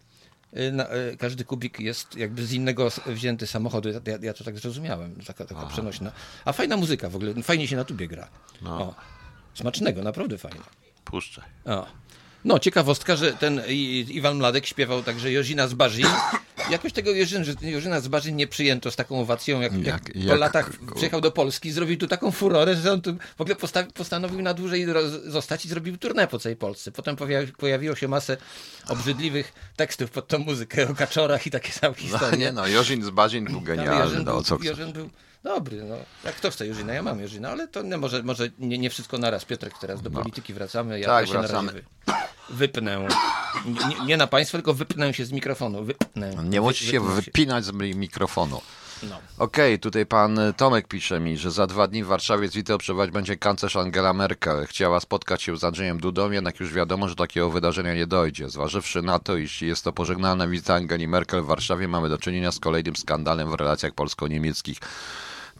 [1.20, 3.90] każdy kubik jest jakby z innego wzięty samochodu.
[3.90, 6.12] Ja, ja to tak zrozumiałem, taka, taka przenośna.
[6.46, 8.28] A fajna muzyka w ogóle, fajnie się na tubie gra.
[8.62, 8.82] No.
[8.82, 8.96] O,
[9.54, 10.60] smacznego, naprawdę fajnie.
[11.06, 11.46] Puszczaj.
[11.66, 11.88] O.
[12.46, 13.62] No, ciekawostka, że ten
[14.08, 16.08] Iwan Mladek śpiewał także Jozina z Barzin.
[16.70, 20.14] Jakoś tego Jorzyn, że Jorzyna z Barzin nie przyjęto z taką owacją, jak, jak, Jak-
[20.14, 23.56] po jak- latach przyjechał do Polski, zrobił tu taką furorę, że on tu w ogóle
[23.56, 24.86] postawi, postanowił na dłużej
[25.26, 26.92] zostać i zrobił turnę po całej Polsce.
[26.92, 28.38] Potem pojawi, pojawiło się masę
[28.88, 32.38] obrzydliwych tekstów pod tą muzykę o kaczorach i takie same No, historie.
[32.38, 34.64] nie no, Jorzin z Bazin był genialny, Jorzyn no o był?
[34.64, 35.10] Jorzyn był
[35.44, 35.96] Dobry, no.
[36.26, 39.18] Jak kto chce Jerzyna, ja mam Jerzyna, ale to nie, może, może nie, nie wszystko
[39.18, 39.46] naraz.
[39.46, 40.20] Piotrek, teraz do No.
[40.20, 41.00] polityki wracamy.
[41.00, 41.72] Ja, Tak, się wracamy.
[41.72, 41.84] wy,
[42.50, 43.08] wypnę.
[43.66, 45.84] Nie, nie na państwo, tylko wypnę się z mikrofonu.
[45.84, 46.36] Wypnę.
[46.44, 48.62] Nie musisz się wypinać z mi- mikrofonu.
[49.10, 49.18] No.
[49.38, 53.12] Okej, tutaj pan Tomek pisze mi, że za dwa dni w Warszawie z wizytą przebywać
[53.12, 54.66] będzie kanclerz Angela Merkel.
[54.68, 58.50] Chciała spotkać się z Andrzejem Dudą, jednak już wiadomo, że takiego wydarzenia nie dojdzie.
[58.50, 62.52] Zważywszy na to, iż jest to pożegnalna wizyta Angeli Merkel w Warszawie, mamy do czynienia
[62.52, 64.78] z kolejnym skandalem w relacjach polsko-niemieckich.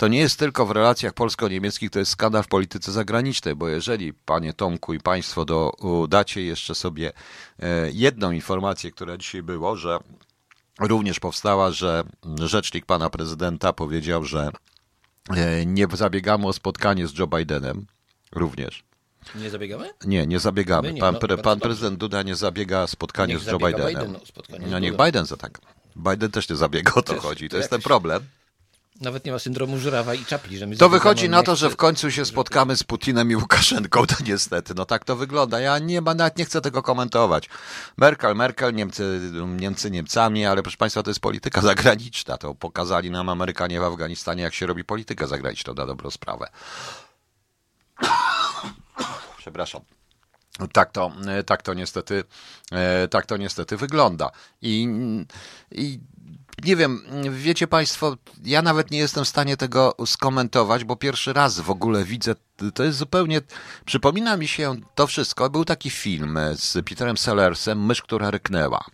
[0.02, 4.14] To nie jest tylko w relacjach polsko-niemieckich, to jest skandal w polityce zagranicznej, bo jeżeli,
[4.14, 5.72] panie Tomku i państwo, do,
[6.10, 7.14] dacie jeszcze sobie
[7.60, 10.00] e, jedną informację, która dzisiaj było, że
[10.80, 12.04] również powstała, że
[12.40, 14.52] rzecznik pana prezydenta powiedział, że
[15.30, 17.86] e, nie zabiegamy o spotkanie z Joe Bidenem.
[18.32, 18.84] Również.
[19.36, 19.90] Nie zabiegamy?
[20.06, 20.88] Nie, nie zabiegamy.
[20.88, 23.60] My nie, pan no, pre, pan prezydent Duda nie zabiega o spotkanie Niech z Joe
[23.60, 23.88] Bidenem.
[23.88, 24.98] Biden o spotkanie no niech.
[24.98, 25.60] Biden za tak.
[25.96, 27.50] Biden też nie zabiega, o to chodzi.
[27.50, 28.24] To to jest ten problem.
[29.02, 31.76] Nawet nie ma syndromu żurawa i czapli, że my To wychodzi na to, że w
[31.76, 35.60] końcu się spotkamy z Putinem i Łukaszenką, to niestety, no tak to wygląda.
[35.60, 37.50] Ja nie, nawet nie chcę tego komentować.
[37.98, 42.38] Merkel, Merkel, Niemcy, Niemcy Niemcami, ale proszę Państwa, to jest polityka zagraniczna.
[42.38, 46.48] To pokazali nam Amerykanie w Afganistanie, jak się robi politykę zagraniczną na dobrą sprawę.
[49.38, 49.82] Przepraszam.
[50.74, 51.12] Tak to,
[51.46, 52.24] tak to niestety,
[52.72, 54.32] e, tak to niestety wygląda.
[54.62, 54.88] I,
[55.72, 56.00] I
[56.66, 61.60] nie wiem, wiecie Państwo, ja nawet nie jestem w stanie tego skomentować, bo pierwszy raz
[61.60, 62.36] w ogóle widzę,
[62.74, 63.42] to jest zupełnie,
[63.86, 65.50] przypomina mi się to wszystko.
[65.50, 68.86] Był taki film z Peterem Sellersem, Mysz, która ryknęła.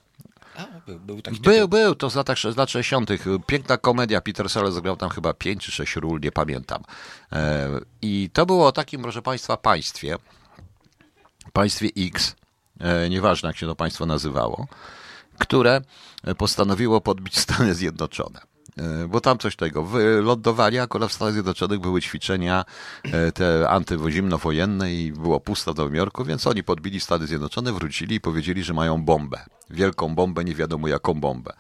[0.58, 3.10] A, był, był taki Był, był, to z lat, z lat 60.
[3.47, 6.84] Piękna komedia, Peter Sellers zagrał tam chyba 5 czy 6 ról, nie pamiętam.
[7.32, 7.69] E,
[8.01, 10.15] I to było o takim, proszę Państwa, państwie,
[11.53, 12.36] państwie X,
[12.80, 14.67] e, nieważne jak się to państwo nazywało,
[15.39, 15.82] które
[16.38, 18.39] postanowiło podbić Stany Zjednoczone.
[18.78, 22.65] E, Bo tam coś tego, wylądowali, akurat w Stanach Zjednoczonych były ćwiczenia
[23.04, 28.15] e, te antywozimnowojenne i było pusto w Nowym Jorku, więc oni podbili Stany Zjednoczone, wrócili
[28.15, 29.45] i powiedzieli, że mają bombę.
[29.69, 31.54] Wielką bombę, nie wiadomo jaką bombę.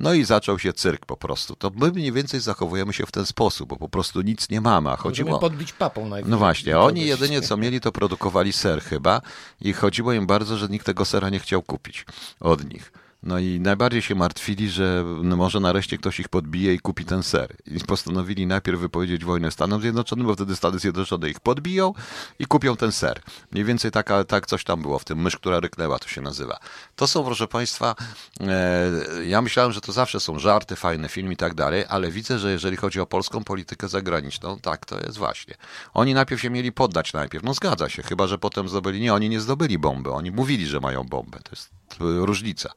[0.00, 1.56] No i zaczął się cyrk po prostu.
[1.56, 4.90] To my mniej więcej zachowujemy się w ten sposób, bo po prostu nic nie mamy.
[4.90, 5.38] A Możemy chodziło...
[5.38, 6.30] podbić papą najpierw.
[6.30, 9.20] No właśnie, oni jedynie co mieli, to produkowali ser chyba
[9.60, 12.06] i chodziło im bardzo, że nikt tego sera nie chciał kupić
[12.40, 12.92] od nich.
[13.22, 17.22] No i najbardziej się martwili, że no może nareszcie ktoś ich podbije i kupi ten
[17.22, 17.56] ser.
[17.66, 21.94] I postanowili najpierw wypowiedzieć wojnę Stanom Zjednoczonym, bo wtedy Stany Zjednoczone ich podbiją
[22.38, 23.22] i kupią ten ser.
[23.52, 25.22] Mniej więcej taka, tak coś tam było w tym.
[25.22, 26.58] Mysz, która ryknęła, to się nazywa.
[26.96, 27.94] To są, proszę Państwa,
[28.40, 28.90] e,
[29.26, 32.52] ja myślałem, że to zawsze są żarty, fajny film i tak dalej, ale widzę, że
[32.52, 35.54] jeżeli chodzi o polską politykę zagraniczną, tak to jest właśnie.
[35.94, 37.44] Oni najpierw się mieli poddać najpierw.
[37.44, 39.00] No zgadza się, chyba że potem zdobyli.
[39.00, 40.10] Nie, oni nie zdobyli bomby.
[40.10, 41.38] Oni mówili, że mają bombę.
[41.42, 42.72] To jest e, różnica.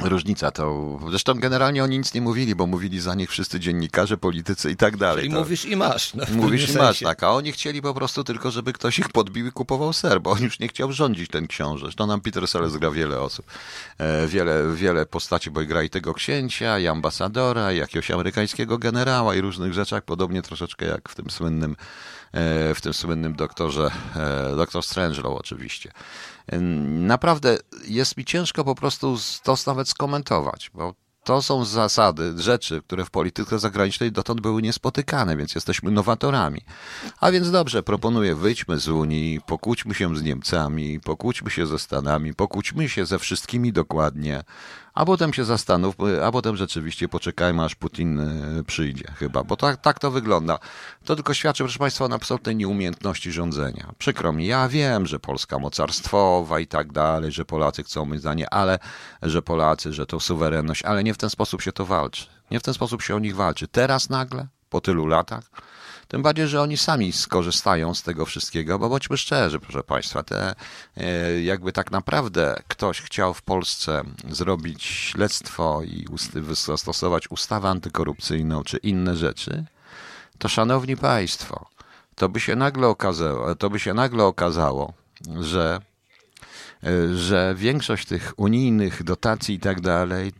[0.00, 0.98] Różnica to.
[1.10, 4.96] Zresztą generalnie oni nic nie mówili, bo mówili za nich wszyscy dziennikarze, politycy i tak
[4.96, 5.26] dalej.
[5.26, 6.14] I To- mówisz i masz.
[6.14, 9.46] No, Mówisz i masz, tak, a oni chcieli po prostu tylko, żeby ktoś ich podbił
[9.46, 11.86] i kupował ser, bo on już nie chciał rządzić ten książę.
[11.96, 13.46] To nam Peter Sellers gra wiele osób,
[13.98, 19.34] e, wiele, wiele postaci, bo gra i tego księcia, i ambasadora, i jakiegoś amerykańskiego generała
[19.34, 21.76] i różnych rzeczach, podobnie troszeczkę jak w tym słynnym,
[22.32, 25.92] e, w tym słynnym doktorze, e, doktor Strangelove oczywiście.
[26.92, 33.04] Naprawdę jest mi ciężko po prostu to nawet skomentować, bo to są zasady, rzeczy, które
[33.04, 36.60] w polityce zagranicznej dotąd były niespotykane, więc jesteśmy nowatorami.
[37.20, 42.34] A więc dobrze, proponuję, wyjdźmy z Unii, pokłóćmy się z Niemcami, pokłóćmy się ze Stanami,
[42.34, 44.44] pokłóćmy się ze wszystkimi dokładnie,
[44.94, 49.76] a potem się zastanówmy, a potem rzeczywiście poczekajmy, aż Putin e, przyjdzie chyba, bo tak,
[49.80, 50.58] tak to wygląda.
[51.04, 53.92] To tylko świadczy, proszę Państwa, o absolutnej nieumiejętności rządzenia.
[53.98, 58.54] Przykro mi, ja wiem, że Polska mocarstwowa i tak dalej, że Polacy chcą mieć zdanie,
[58.54, 58.78] ale
[59.22, 62.26] że Polacy, że to suwerenność, ale nie w ten sposób się to walczy.
[62.50, 63.68] Nie w ten sposób się o nich walczy.
[63.68, 65.50] Teraz nagle, po tylu latach,
[66.12, 70.54] tym bardziej, że oni sami skorzystają z tego wszystkiego, bo bądźmy szczerzy, proszę Państwa, te,
[70.96, 76.06] e, jakby tak naprawdę ktoś chciał w Polsce zrobić śledztwo i
[76.66, 79.64] zastosować ustawę antykorupcyjną czy inne rzeczy,
[80.38, 81.66] to szanowni Państwo,
[82.14, 84.92] to by się nagle okazało, to by się nagle okazało,
[85.40, 85.80] że
[87.14, 90.32] że większość tych unijnych dotacji i tak dalej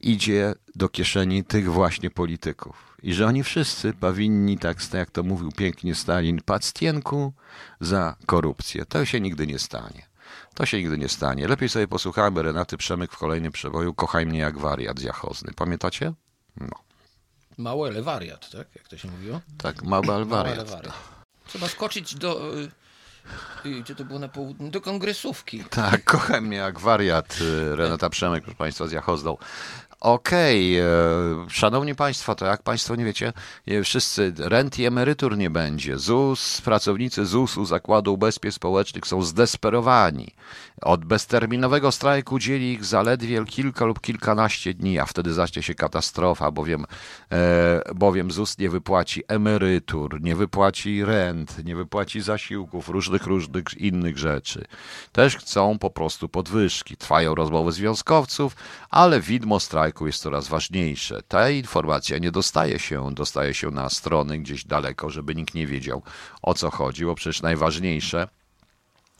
[0.00, 2.96] idzie do kieszeni tych właśnie polityków.
[3.02, 7.32] I że oni wszyscy powinni, tak jak to mówił pięknie Stalin, pactienku
[7.80, 8.84] za korupcję.
[8.86, 10.08] To się nigdy nie stanie.
[10.54, 11.48] To się nigdy nie stanie.
[11.48, 15.52] Lepiej sobie posłuchamy Renaty Przemyk w kolejnym przeboju Kochaj mnie jak wariat z Jachozny.
[15.56, 16.12] Pamiętacie?
[16.56, 16.68] No,
[17.58, 18.66] Mały, ale wariat, tak?
[18.74, 19.40] Jak to się mówiło?
[19.58, 20.70] tak, mały ale Mały, ale wariat.
[20.70, 20.94] wariat.
[21.46, 22.52] Trzeba skoczyć do...
[23.66, 24.70] y, Gdzie to było na południu?
[24.70, 25.64] Do kongresówki.
[25.70, 27.38] Tak, kocham mnie jak wariat.
[27.40, 29.36] y, Renata Przemek, proszę Państwa, z Jachozdą.
[30.00, 31.50] Okej, okay.
[31.50, 33.32] szanowni Państwo, to jak Państwo nie wiecie,
[33.84, 35.98] wszyscy rent i emerytur nie będzie.
[35.98, 40.34] ZUS, pracownicy ZUS-u, Zakładu Ubezpieczeń Społecznych są zdesperowani.
[40.82, 46.50] Od bezterminowego strajku dzieli ich zaledwie kilka lub kilkanaście dni, a wtedy zacznie się katastrofa,
[46.50, 46.84] bowiem,
[47.32, 54.18] e, bowiem ZUS nie wypłaci emerytur, nie wypłaci rent, nie wypłaci zasiłków, różnych, różnych innych
[54.18, 54.64] rzeczy.
[55.12, 56.96] Też chcą po prostu podwyżki.
[56.96, 58.56] Trwają rozmowy związkowców,
[58.90, 61.22] ale widmo strajku jest coraz ważniejsze.
[61.28, 66.02] Ta informacja nie dostaje się, dostaje się na strony gdzieś daleko, żeby nikt nie wiedział
[66.42, 68.28] o co chodzi, bo przecież najważniejsze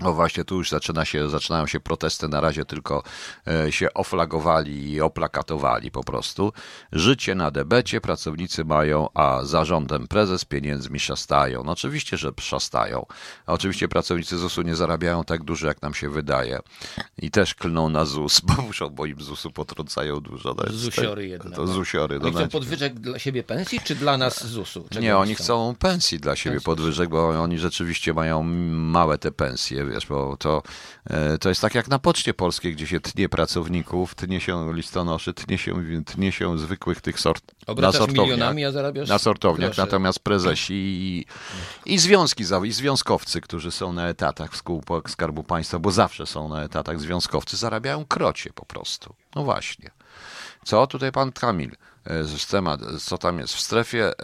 [0.00, 3.02] no właśnie, tu już zaczyna się, zaczynają się protesty, na razie tylko
[3.46, 6.52] e, się oflagowali i oplakatowali po prostu.
[6.92, 11.64] Życie na debecie pracownicy mają, a zarządem prezes pieniędzmi szastają.
[11.64, 13.06] No oczywiście, że szastają.
[13.46, 16.58] Oczywiście pracownicy ZUS-u nie zarabiają tak dużo, jak nam się wydaje.
[17.18, 20.54] I też klną na ZUS, bo muszą, bo im ZUS-u potrącają dużo.
[20.58, 21.54] No Zusiory jednak.
[21.54, 22.20] To zusiory.
[22.20, 24.84] Oni chcą podwyżek dla siebie pensji, czy dla nas ZUS-u?
[25.00, 26.66] nie, oni chcą pensji dla siebie pensji.
[26.66, 30.62] podwyżek, bo oni rzeczywiście mają małe te pensje wiesz, bo to,
[31.11, 35.35] e, to jest tak jak na Poczcie Polskiej, gdzie się tnie pracowników, tnie się listonoszy,
[35.35, 39.77] tnie się, tnie się zwykłych tych sort Obracasz na sortowniach, milionami, a zarabiasz na sortowniach,
[39.77, 41.27] natomiast prezesi i,
[41.87, 46.48] i związki, i związkowcy, którzy są na etatach w spółkach Skarbu Państwa, bo zawsze są
[46.48, 49.14] na etatach związkowcy, zarabiają krocie po prostu.
[49.37, 49.90] No właśnie.
[50.64, 51.77] Co tutaj pan Kamil?
[52.08, 53.54] E, temat, co tam jest.
[53.54, 54.14] W strefie e,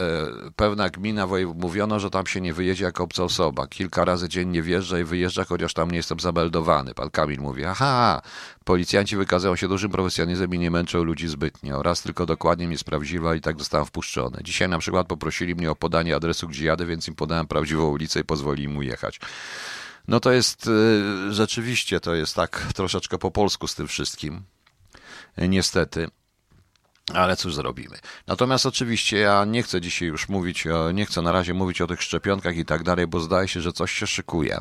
[0.57, 3.67] pewna gmina mówiono, że tam się nie wyjedzie jako obca osoba.
[3.67, 6.95] Kilka razy dziennie wjeżdża i wyjeżdża, chociaż tam nie jestem zabeldowany.
[6.95, 8.23] Pan Kamil mówi, aha,
[8.65, 11.83] policjanci wykazują się dużym profesjonalizmem i nie męczą ludzi zbytnio.
[11.83, 14.39] Raz tylko dokładnie mnie sprawdziła i tak zostałem wpuszczony.
[14.43, 18.21] Dzisiaj na przykład poprosili mnie o podanie adresu, gdzie jadę, więc im podałem prawdziwą ulicę
[18.21, 19.21] i pozwolili mu jechać.
[20.09, 24.43] No to jest e, rzeczywiście, to jest tak troszeczkę po polsku z tym wszystkim.
[25.39, 26.09] Niestety.
[27.13, 27.99] Ale cóż zrobimy.
[28.27, 30.65] Natomiast oczywiście ja nie chcę dzisiaj już mówić,
[30.95, 33.73] nie chcę na razie mówić o tych szczepionkach i tak dalej, bo zdaje się, że
[33.73, 34.59] coś się szykuje.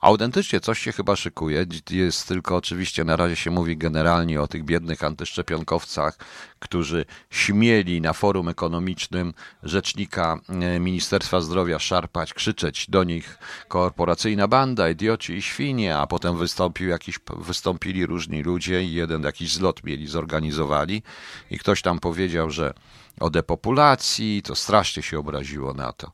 [0.00, 1.66] Autentycznie coś się chyba szykuje.
[1.90, 6.18] Jest tylko oczywiście na razie się mówi generalnie o tych biednych antyszczepionkowcach,
[6.62, 14.90] którzy śmieli na forum ekonomicznym rzecznika e, Ministerstwa Zdrowia szarpać, krzyczeć do nich korporacyjna banda,
[14.90, 20.06] idioci i świnie, a potem wystąpił jakiś, wystąpili różni ludzie i jeden jakiś zlot mieli,
[20.06, 21.02] zorganizowali
[21.50, 22.74] i ktoś tam powiedział, że
[23.20, 26.12] o depopulacji, to strasznie się obraziło na to.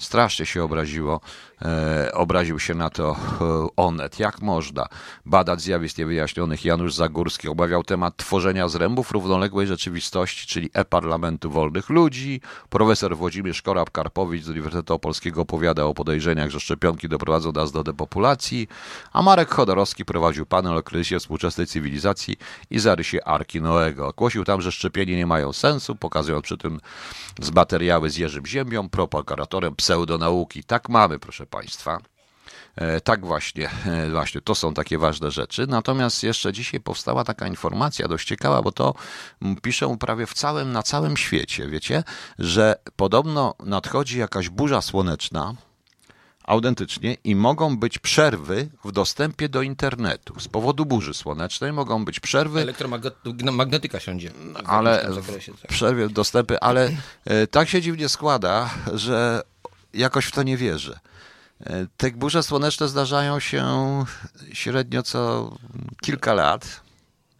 [0.00, 1.20] Strasznie się obraziło,
[1.62, 4.18] e, obraził się na to e, Onet.
[4.18, 4.86] Jak można
[5.26, 6.64] badać zjawisk niewyjaśnionych?
[6.64, 12.40] Janusz Zagórski obawiał temat tworzenia zrębów równoległej rzeczywistości, czyli e-parlamentu wolnych ludzi.
[12.70, 18.68] Profesor Włodzimierz Korab-Karpowicz z Uniwersytetu Opolskiego opowiada o podejrzeniach, że szczepionki doprowadzą nas do depopulacji,
[19.12, 22.36] a Marek Chodorowski prowadził panel o kryzysie współczesnej cywilizacji
[22.70, 24.12] i zarysie Arki Noego.
[24.16, 26.80] Głosił tam, że szczepienia nie mają sensu, pokazując przy tym
[27.40, 30.64] z materiały z Jerzym Ziemią, propagatorem pseudonauki.
[30.64, 31.98] Tak mamy, proszę Państwa.
[32.76, 35.66] E, tak właśnie, e, właśnie, to są takie ważne rzeczy.
[35.66, 38.94] Natomiast jeszcze dzisiaj powstała taka informacja dość ciekawa, bo to
[39.62, 42.04] piszą prawie w całym, na całym świecie, wiecie,
[42.38, 45.54] że podobno nadchodzi jakaś burza słoneczna,
[46.44, 50.40] autentycznie i mogą być przerwy w dostępie do internetu.
[50.40, 52.60] Z powodu burzy słonecznej mogą być przerwy.
[52.60, 54.30] Elektromagnetyka siądzie.
[54.64, 55.70] Ale zakresie, tak.
[55.70, 56.90] przerwy dostępy, ale
[57.24, 59.42] e, tak się dziwnie składa, że
[59.94, 60.98] jakoś w to nie wierzę.
[61.60, 63.64] E, te burze słoneczne zdarzają się
[64.52, 65.50] średnio co
[66.00, 66.80] kilka lat.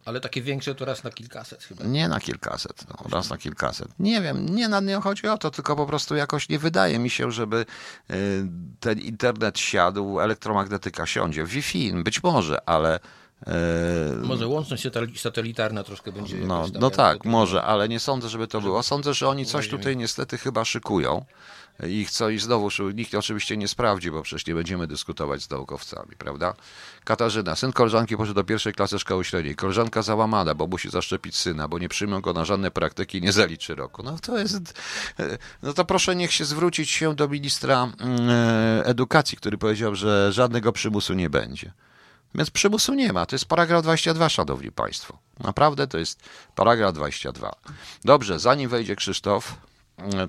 [0.05, 1.83] Ale takie większe to raz na kilkaset chyba.
[1.83, 3.87] Nie na kilkaset, no, raz na kilkaset.
[3.99, 7.09] Nie wiem, nie na nie chodzi o to, tylko po prostu jakoś nie wydaje mi
[7.09, 7.65] się, żeby
[8.09, 8.15] e,
[8.79, 11.45] ten internet siadł, elektromagnetyka siądzie.
[11.45, 12.99] Wi-Fi być może, ale
[13.47, 13.51] e,
[14.23, 16.37] może łączność satelitarna troszkę będzie.
[16.37, 18.83] No, no tak, może, ale nie sądzę, żeby to było.
[18.83, 21.25] Sądzę, że oni coś tutaj niestety chyba szykują
[21.87, 26.15] i chcą i znowu nikt oczywiście nie sprawdzi, bo przecież nie będziemy dyskutować z naukowcami,
[26.17, 26.53] prawda?
[27.03, 29.55] Katarzyna, syn koleżanki poszedł do pierwszej klasy szkoły średniej.
[29.55, 33.75] Koleżanka załamana, bo musi zaszczepić syna, bo nie przyjmą go na żadne praktyki nie zaliczy
[33.75, 34.03] roku.
[34.03, 34.81] No to jest,
[35.63, 40.31] no to proszę niech się zwrócić się do ministra mm, e, edukacji, który powiedział, że
[40.33, 41.71] żadnego przymusu nie będzie.
[42.35, 43.25] Więc przymusu nie ma.
[43.25, 45.17] To jest paragraf 22, szanowni państwo.
[45.39, 46.19] Naprawdę to jest
[46.55, 47.51] paragraf 22.
[48.05, 49.55] Dobrze, zanim wejdzie Krzysztof,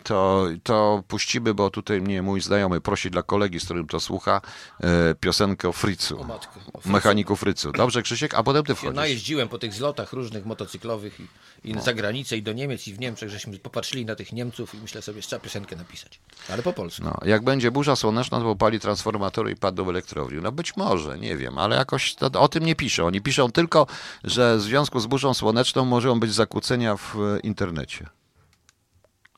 [0.05, 4.41] to, to puścimy, bo tutaj mnie mój znajomy prosi dla kolegi, z którym to słucha,
[4.81, 6.21] e, piosenkę o Fritzu.
[6.21, 6.93] O matko, o Fritzu.
[6.93, 7.73] Mechaniku Fritzu.
[7.73, 8.35] Dobrze, Krzysiek?
[8.35, 8.97] A potem ty Ja wchodzisz.
[8.97, 13.01] najeździłem po tych zlotach różnych motocyklowych i, i za granicę i do Niemiec i w
[13.01, 16.21] Niemczech, żeśmy popatrzyli na tych Niemców i myślę sobie, że trzeba piosenkę napisać.
[16.51, 17.05] Ale po polsku.
[17.05, 20.39] No, jak będzie burza słoneczna, to popali transformatory i padną w elektrowni.
[20.43, 23.07] No być może, nie wiem, ale jakoś to, o tym nie piszą.
[23.07, 23.87] Oni piszą tylko,
[24.25, 28.07] że w związku z burzą słoneczną mogą być zakłócenia w e, internecie.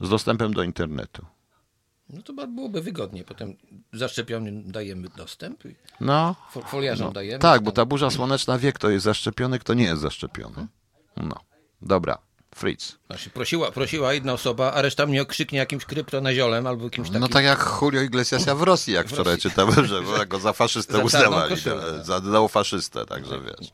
[0.02, 1.26] Z dostępem do internetu.
[2.10, 3.24] No to byłoby wygodnie.
[3.24, 3.56] Potem
[3.92, 5.62] zaszczepionym dajemy dostęp
[6.00, 7.38] No, fo- foliarzom dajemy.
[7.38, 10.66] tak, bo ta burza słoneczna wie, kto jest zaszczepiony, kto nie jest zaszczepiony.
[11.16, 11.36] No,
[11.82, 12.18] dobra,
[12.54, 12.98] Fritz.
[13.06, 17.20] Znaczy, prosiła, prosiła jedna osoba, a reszta mnie okrzyknie jakimś kryptonaziolem albo jakimś takim...
[17.20, 19.50] No tak jak Julio Iglesiasa w Rosji, jak wczoraj Rosji.
[19.50, 21.54] czytałem, że go za faszystę Za uznawali.
[21.54, 21.92] koszulę.
[21.96, 23.72] tak, Za neofaszystę, także wiesz.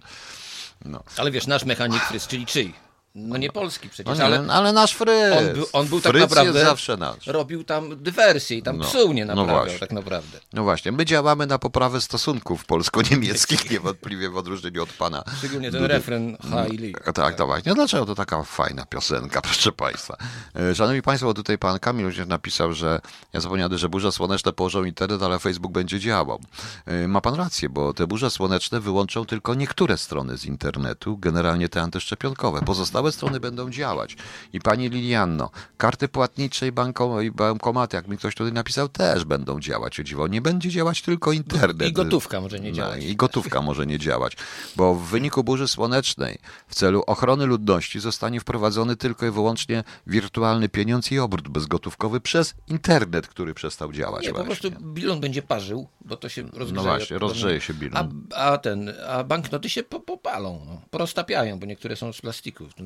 [1.16, 2.74] Ale wiesz, nasz mechanik Frys, czyli czyj?
[3.15, 5.33] No nie polski No przecież, nie, ale ale, nasz Fryz.
[5.39, 6.53] on był, on był tak naprawdę...
[6.59, 7.27] jest zawsze nasz.
[7.27, 8.85] Robił tam dywersję i tam No.
[8.85, 10.41] psuł nie No naprawiał tak naprawdę.
[10.53, 15.25] No właśnie, my działamy na poprawę stosunków polsko-niemieckich, niewątpliwie w odróżnieniu od pana.
[15.39, 16.95] Szczególnie ten refren Haili.
[17.15, 17.71] Tak, to właśnie.
[17.71, 20.17] No dlaczego to taka fajna piosenka, proszę Państwa.
[20.57, 23.01] E, Szanowni Państwo, tutaj pan Kamil już napisał, że
[23.33, 26.41] ja zapomniałem, że burze słoneczne położą internet, ale Facebook będzie działał.
[26.87, 31.69] E, Ma pan rację, bo te burze słoneczne wyłączą tylko niektóre strony z internetu, generalnie
[31.69, 32.61] te antyszczepionkowe.
[32.63, 34.17] Pozostałe strony będą działać.
[34.53, 39.25] I pani Lilianno, karty płatnicze i, banko, i bankomaty, jak mi ktoś tutaj napisał, też
[39.25, 40.01] będą działać.
[40.01, 41.89] O dziwo, nie będzie działać tylko internet.
[41.89, 43.05] I gotówka może nie No, działać.
[43.05, 44.37] I gotówka może nie działać,
[44.77, 46.39] bo w wyniku burzy słonecznej
[46.69, 52.55] w celu ochrony ludności zostanie wprowadzony tylko i wyłącznie wirtualny pieniądz i obrót bezgotówkowy przez
[52.69, 54.25] internet, który przestał działać.
[54.25, 56.73] Nie, po prostu bilon będzie parzył, bo to się rozgrzeje.
[56.73, 58.27] No właśnie, rozgrzeje się bilon.
[58.35, 60.81] A, a ten, a banknoty się po, popalą, no.
[60.91, 62.23] poroztapiają, bo niektóre są z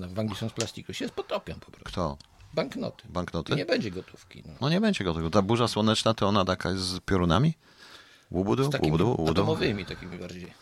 [0.09, 1.85] plastiku, w Anglii są z plastiku, się potopią po prostu.
[1.85, 2.17] Kto?
[2.55, 3.05] Banknoty.
[3.09, 3.53] Banknoty?
[3.53, 4.43] I nie będzie gotówki.
[4.47, 4.53] No.
[4.61, 5.31] No nie będzie go tego.
[5.31, 7.55] Ta burza słoneczna to ona taka jest z piorunami?
[8.31, 9.31] Łubudu, Z takimi łubudu, łubudu.
[9.33, 10.53] atomowymi takimi bardziej.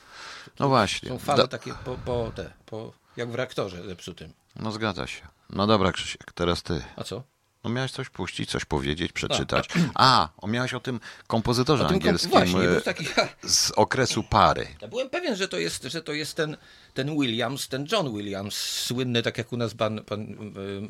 [0.58, 1.08] No właśnie.
[1.08, 4.32] Są fale Da- takie po, po te, po, jak w reaktorze zepsutym.
[4.56, 5.22] No zgadza się.
[5.50, 6.82] No dobra Krzysiek, teraz ty.
[6.96, 7.22] A co?
[7.64, 9.68] No miałeś coś puścić, coś powiedzieć, przeczytać.
[9.94, 13.06] A, o, miałeś o tym kompozytorze O tym kom- angielskim właśnie, e, taki...
[13.48, 14.66] z okresu pary.
[14.82, 16.56] Ja byłem pewien, że to jest, że to jest ten,
[16.94, 20.20] ten Williams, ten John Williams, słynny, tak jak u nas pan, pan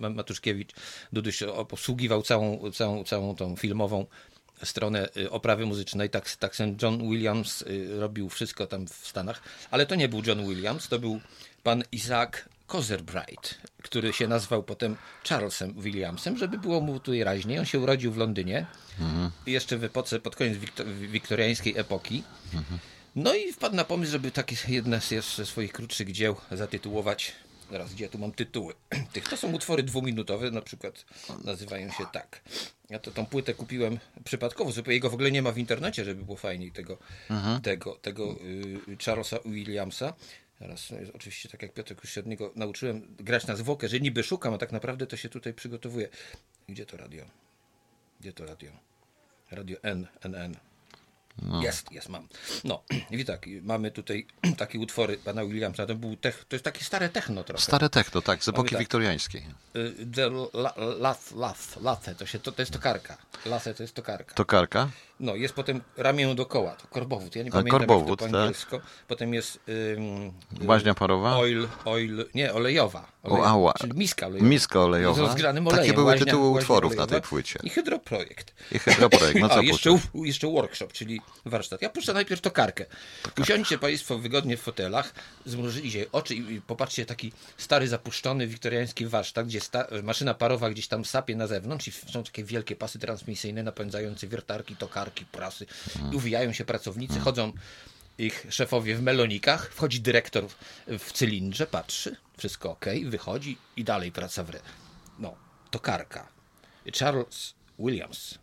[0.04, 0.72] y, Matuszkiewicz,
[1.12, 4.06] Duduś o- posługiwał całą, całą, całą tą filmową
[4.64, 7.64] stronę y, oprawy muzycznej, tak, tak ten John Williams
[7.98, 11.20] robił wszystko tam w Stanach, ale to nie był John Williams, to był
[11.62, 12.30] pan Isaac
[12.70, 14.96] Coserbright, który się nazwał potem
[15.28, 17.58] Charlesem Williamsem, żeby było mu tutaj raźniej.
[17.58, 18.66] On się urodził w Londynie,
[19.46, 22.22] jeszcze w epoce, pod koniec wikto- wiktoriańskiej epoki.
[23.16, 27.32] No i wpadł na pomysł, żeby takie jedne z ze swoich krótszych dzieł zatytułować.
[27.70, 28.74] Zaraz, gdzie ja tu mam tytuły?
[29.12, 31.04] Tych to są utwory dwuminutowe, na przykład
[31.44, 32.40] nazywają się tak.
[32.90, 36.24] Ja to tą płytę kupiłem przypadkowo, zupełnie jego w ogóle nie ma w internecie, żeby
[36.24, 36.98] było fajniej tego,
[37.62, 38.36] tego, tego
[38.88, 40.12] y, Charlesa Williamsa.
[40.60, 44.00] Teraz no oczywiście tak jak Piotr już się od niego nauczyłem grać na zwłokę, że
[44.00, 46.08] niby szukam, a tak naprawdę to się tutaj przygotowuję.
[46.68, 47.24] Gdzie to radio?
[48.20, 48.72] Gdzie to radio?
[49.50, 50.69] Radio N, NN.
[51.62, 52.28] Jest, jest, mam.
[52.64, 54.26] No, i tak, mamy tutaj
[54.58, 55.86] takie utwory pana Williamsa.
[55.86, 57.62] To, był tech, to jest takie stare techno trochę.
[57.62, 58.78] Stare techno, tak, z epoki tak.
[58.78, 59.42] wiktoriańskiej.
[59.76, 63.16] Y, The la, lath, lath, to, się, to, to jest tokarka.
[63.46, 64.34] Lathe to jest tokarka.
[64.34, 64.88] Tokarka?
[65.20, 67.36] No, jest potem ramię dookoła, to korbowód.
[67.36, 68.40] Ja nie A, pamiętam korbowód, jak to po tak.
[68.40, 68.80] angielsku.
[69.08, 69.60] Potem jest
[69.96, 71.36] ym, y, Baźnia parowa?
[71.36, 73.12] oil, oil, nie, olejowa.
[73.22, 73.72] O, ała.
[73.72, 74.48] Czyli miska olejowa.
[74.48, 75.16] Miska olejowa.
[75.16, 75.94] Z rozgranym Takie olejem.
[75.94, 77.58] były łaźnia- tytuły łaźnia utworów na tej olejowa płycie.
[77.62, 78.54] I hydroprojekt.
[78.72, 81.82] I hydroprojekt, no co A, jeszcze, jeszcze workshop, czyli warsztat.
[81.82, 82.86] Ja puszczę najpierw tokarkę.
[83.38, 85.14] Usiądźcie Państwo wygodnie w fotelach,
[85.46, 89.60] zmrużyli się oczy i popatrzcie, taki stary, zapuszczony wiktoriański warsztat, gdzie
[90.02, 94.76] maszyna parowa gdzieś tam sapie na zewnątrz i są takie wielkie pasy transmisyjne napędzające wiertarki,
[94.76, 95.66] tokarki, prasy.
[96.12, 97.52] I uwijają się pracownicy, chodzą
[98.18, 100.44] ich szefowie w melonikach, wchodzi dyrektor
[100.86, 104.60] w cylindrze, patrzy, wszystko ok, wychodzi i dalej praca w re.
[105.18, 105.36] No,
[105.70, 106.28] tokarka.
[106.98, 108.38] Charles Williams.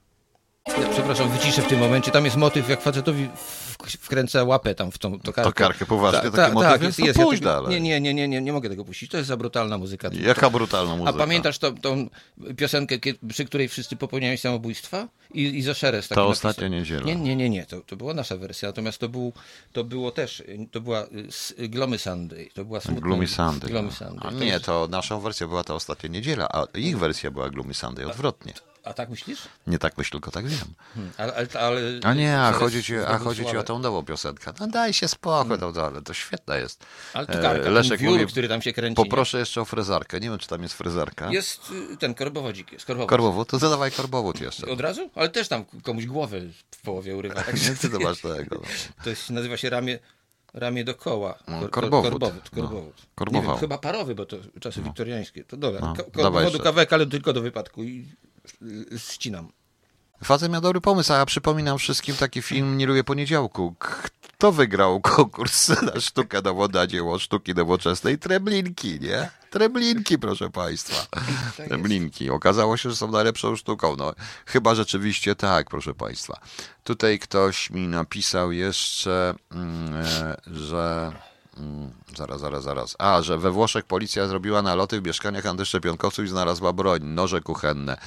[0.68, 2.12] Ja, przepraszam, wyciszę w tym momencie.
[2.12, 5.44] Tam jest motyw, jak facetowi w- wkręca łapę tam w tą tokarkę.
[5.52, 6.20] Tokarkę, poważnie?
[6.22, 7.00] Tak, Taki tak, motyw tak, jest?
[7.00, 7.70] jest, No puść Ja tego-.
[7.70, 9.12] Nie, nie, nie, nie, nie, nie mogę tego puścić.
[9.12, 10.10] To jest za brutalna muzyka.
[10.22, 11.16] Jaka brutalna muzyka.
[11.16, 12.10] A pamiętasz tą, tą
[12.58, 12.96] piosenkę,
[13.30, 15.08] przy której wszyscy popełniają samobójstwa?
[15.34, 17.06] I, i za szerez taki Ta ostatnia niedziela.
[17.06, 17.66] Nie, nie, nie, nie.
[17.66, 18.70] To, to była nasza wersja.
[18.70, 19.34] Natomiast to, był,
[19.74, 21.04] to było też, to była
[21.60, 22.50] y, Gloomy Sunday.
[22.54, 23.02] To była smutna...
[23.02, 23.70] Gloomy Sunday.
[23.70, 23.92] Gloomy.
[23.92, 24.30] Sunday.
[24.30, 28.08] A nie, to nasza wersja była ta ostatnia niedziela, a ich wersja była Gloomy Sunday,
[28.08, 28.54] odwrotnie.
[28.88, 29.40] A tak myślisz?
[29.68, 30.68] Nie tak myślę, tylko tak wiem.
[30.94, 34.04] Hmm, ale, ale, ale, A nie, a chodzi ci, a chodzi ci o tą nową
[34.06, 34.54] piosenkę.
[34.60, 36.86] No daj się spokój, no, ale to świetne jest.
[37.14, 39.02] Ale tu E, karka, Leszek wiór, mówi, który tam się kręci.
[39.02, 39.06] nie?
[39.06, 40.20] Poproszę jeszcze o frezarkę.
[40.20, 41.32] Nie wiem, czy tam jest frezarka.
[41.32, 43.10] Jest y, ten korbowodzik, jest korbowód.
[43.10, 43.50] Korbowód?
[43.50, 44.68] To zadawaj korbowód jeszcze.
[44.68, 45.10] Od razu?
[45.16, 47.36] Ale też tam komuś głowę w połowie urywa.
[47.36, 48.56] Tak, Nie, ty to masz tego.
[48.56, 48.62] No.
[49.04, 50.00] To jest, nazywa się ramię,
[50.54, 51.38] ramię do koła.
[51.48, 52.10] No, Kor- korbowód.
[52.12, 52.94] Korbowód, No, korbowód.
[53.16, 53.42] korbował.
[53.44, 55.44] Nie wiem, chyba parowy, bo to czasy wiktoriańskie.
[55.44, 55.82] To dobra.
[55.82, 58.08] No, Korbowodu kawałek, ale tylko do wypadku i
[58.98, 59.52] ścinam.
[60.24, 63.76] Facet miał dobry pomysł, a ja przypominam wszystkim taki film Nie lubię poniedziałku.
[63.80, 68.18] Kto wygrał konkurs na sztukę nową dzieło sztuki nowoczesnej?
[68.18, 69.30] Treblinki, nie?
[69.50, 71.20] Treblinki, proszę Państwa.
[71.68, 72.30] Treblinki.
[72.30, 73.96] Okazało się, że są najlepszą sztuką.
[73.96, 74.14] No,
[74.46, 76.40] chyba rzeczywiście tak, proszę Państwa.
[76.84, 81.12] Tutaj ktoś mi napisał jeszcze, mm, e, że...
[81.60, 82.96] mm, Zaraz, zaraz, zaraz.
[83.00, 87.98] A, że we Włoszech policja zrobiła naloty w mieszkaniach antyszczepionkowców i znalazła broń, noże kuchenne.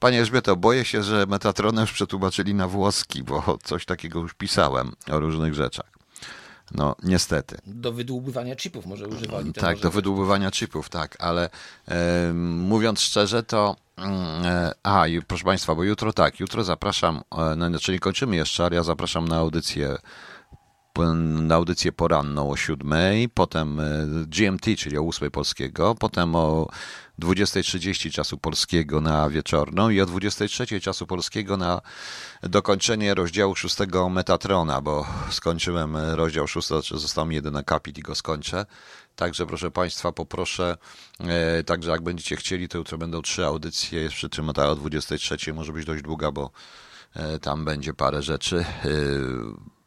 [0.00, 4.92] Panie Elżbieto, boję się, że Metatronę już przetłumaczyli na włoski, bo coś takiego już pisałem
[5.10, 5.86] o różnych rzeczach.
[6.74, 7.58] No, niestety.
[7.66, 9.52] Do wydłubywania chipów może używali.
[9.52, 11.50] Tak, do wydłubywania chipów, tak, ale
[11.88, 13.76] e, mówiąc szczerze, to.
[13.96, 14.16] mm,
[14.46, 18.64] E, a, i proszę Państwa, bo jutro tak, jutro zapraszam, e, no, czyli kończymy jeszcze,
[18.64, 19.96] ale ja zapraszam na audycję
[21.04, 23.84] na audycję poranną o 7, potem e,
[24.26, 26.68] GMT, czyli o 8 polskiego, potem o
[27.20, 31.80] 20.30 czasu polskiego na wieczorną i o 23.00 czasu polskiego na
[32.42, 33.76] dokończenie rozdziału 6
[34.10, 38.66] Metatrona, bo skończyłem e, rozdział 6, znaczy został mi jeden akapit i go skończę.
[39.16, 40.76] Także proszę Państwa, poproszę,
[41.20, 45.54] e, także jak będziecie chcieli, to jutro będą trzy audycje, przy czym ta o 23.00
[45.54, 46.50] może być dość długa, bo
[47.40, 48.64] tam będzie parę rzeczy.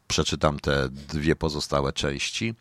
[0.09, 2.55] Przeczytam te dwie pozostałe części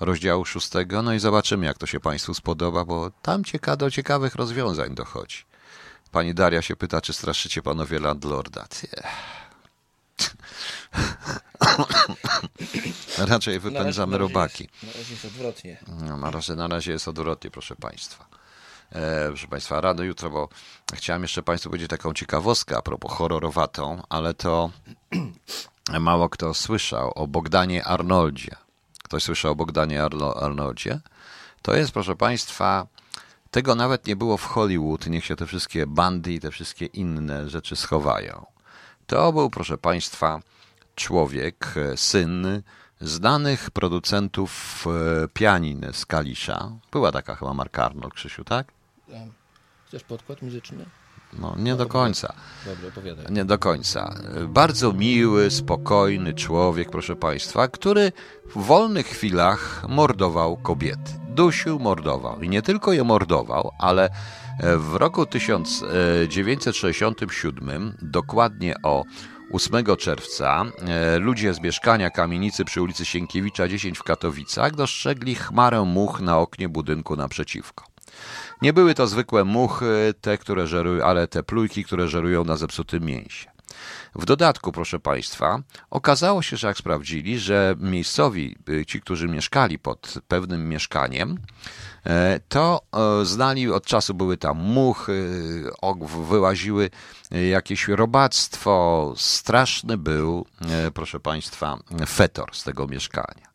[0.00, 4.34] rozdziału szóstego, no i zobaczymy, jak to się Państwu spodoba, bo tam cieka do ciekawych
[4.34, 5.38] rozwiązań dochodzi.
[6.10, 8.66] Pani Daria się pyta, czy straszycie panowie landlorda.
[13.32, 14.68] Raczej wypędzamy Na razie- robaki.
[14.82, 15.78] Na razie jest odwrotnie.
[15.88, 18.26] No, na, razie, na razie jest odwrotnie, proszę Państwa.
[18.92, 20.48] E, proszę Państwa, rano jutro, bo
[20.94, 24.70] chciałem jeszcze Państwu powiedzieć taką ciekawostkę a propos horrorowatą, ale to
[26.00, 28.56] mało kto słyszał o Bogdanie Arnoldzie.
[29.02, 31.00] Ktoś słyszał o Bogdanie Arno, Arnoldzie?
[31.62, 32.86] To jest, proszę Państwa,
[33.50, 37.50] tego nawet nie było w Hollywood, niech się te wszystkie bandy i te wszystkie inne
[37.50, 38.46] rzeczy schowają.
[39.06, 40.40] To był, proszę Państwa,
[40.94, 42.62] człowiek, e, syn
[43.00, 46.72] znanych producentów e, pianin z Kalisza.
[46.92, 48.72] Była taka chyba Marka Arnold, Krzysiu, tak?
[49.86, 50.86] Chcesz podkład muzyczny?
[51.38, 52.34] No, nie do końca.
[52.66, 53.26] Dobrze, opowiadaj.
[53.30, 54.14] Nie do końca.
[54.48, 58.12] Bardzo miły, spokojny człowiek, proszę Państwa, który
[58.56, 61.12] w wolnych chwilach mordował kobiety.
[61.28, 62.42] Dusił, mordował.
[62.42, 64.08] I nie tylko je mordował, ale
[64.60, 69.04] w roku 1967, dokładnie o
[69.52, 75.84] 8 czerwca, e, ludzie z mieszkania kamienicy przy ulicy Sienkiewicza 10 w Katowicach dostrzegli chmarę
[75.84, 77.91] much na oknie budynku naprzeciwko.
[78.62, 83.04] Nie były to zwykłe muchy, te, które żerują, ale te plujki, które żerują na zepsutym
[83.04, 83.52] mięsie.
[84.14, 89.78] W dodatku, proszę Państwa, okazało się, że jak sprawdzili, że miejscowi, y, ci, którzy mieszkali
[89.78, 91.38] pod pewnym mieszkaniem,
[92.06, 92.80] e, to
[93.20, 95.30] e, znali, od czasu były tam muchy,
[95.82, 96.90] og- wyłaziły
[97.30, 99.14] e, jakieś robactwo.
[99.16, 103.51] Straszny był, e, proszę Państwa, fetor z tego mieszkania.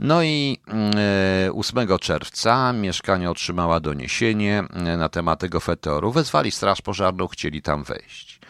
[0.00, 0.58] No i
[1.46, 6.12] e, 8 czerwca mieszkanie otrzymała doniesienie e, na temat tego fetoru.
[6.12, 8.40] Wezwali straż pożarną, chcieli tam wejść.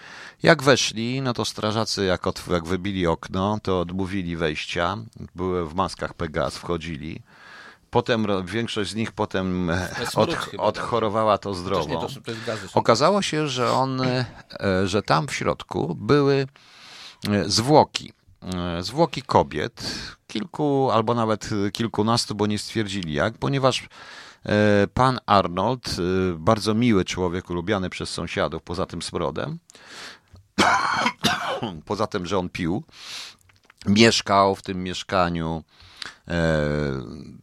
[0.42, 4.96] Jak weszli, no to strażacy, jak, od, jak wybili okno, to odmówili wejścia.
[5.34, 7.22] Były w maskach Pegas, wchodzili.
[7.90, 12.08] Potem większość z nich potem e, od, odchorowała to nie, zdrowo.
[12.74, 14.24] Okazało się, że on, e,
[14.84, 16.46] że tam w środku były
[17.28, 18.12] e, zwłoki.
[18.42, 19.82] E, Zwłoki kobiet,
[20.26, 23.88] kilku albo nawet kilkunastu, bo nie stwierdzili jak, ponieważ
[24.46, 25.92] e, pan Arnold, e,
[26.38, 29.58] bardzo miły człowiek, ulubiany przez sąsiadów, poza tym smrodem,
[31.86, 32.84] poza tym, że on pił,
[33.86, 35.64] mieszkał w tym mieszkaniu,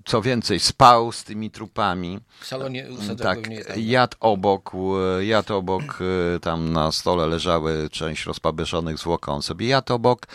[0.05, 2.19] co więcej, spał z tymi trupami.
[2.39, 2.87] W salonie
[3.23, 3.39] Tak,
[3.77, 4.71] jadł obok,
[5.19, 5.99] e, jadł obok,
[6.35, 10.27] e, tam na stole leżały część rozpabyszonych zwłok, on sobie jadł obok.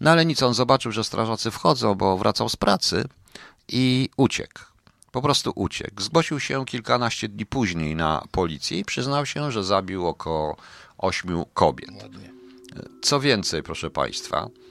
[0.00, 3.04] No ale nic, on zobaczył, że strażacy wchodzą, bo wracał z pracy
[3.68, 4.60] i uciekł.
[5.12, 6.02] Po prostu uciekł.
[6.02, 10.56] Zgłosił się kilkanaście dni później na policję i przyznał się, że zabił około
[10.98, 11.90] ośmiu kobiet.
[13.02, 14.65] Co więcej, proszę Państwa, e,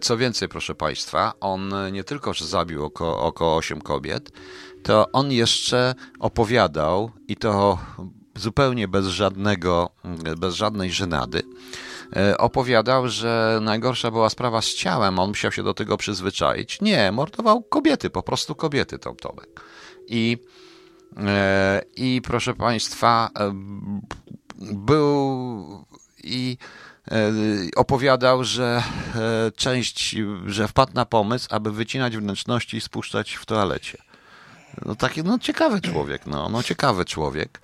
[0.00, 4.30] co więcej, proszę Państwa, on nie tylko, że zabił około, około 8 kobiet,
[4.82, 7.78] to on jeszcze opowiadał i to
[8.38, 9.90] zupełnie bez żadnego,
[10.36, 11.42] bez żadnej żenady,
[12.16, 16.80] e, opowiadał, że najgorsza była sprawa z ciałem, on musiał się do tego przyzwyczaić.
[16.80, 19.60] Nie, mordował kobiety, po prostu kobiety, Tom Tomek.
[20.06, 20.38] I,
[21.16, 23.52] e, i proszę Państwa, e,
[24.58, 25.84] był
[26.24, 26.56] i
[27.76, 28.82] opowiadał, że
[29.56, 33.98] część, że wpadł na pomysł, aby wycinać wnętrzności i spuszczać w toalecie.
[34.84, 37.60] No taki, no ciekawy człowiek, no, no ciekawy człowiek.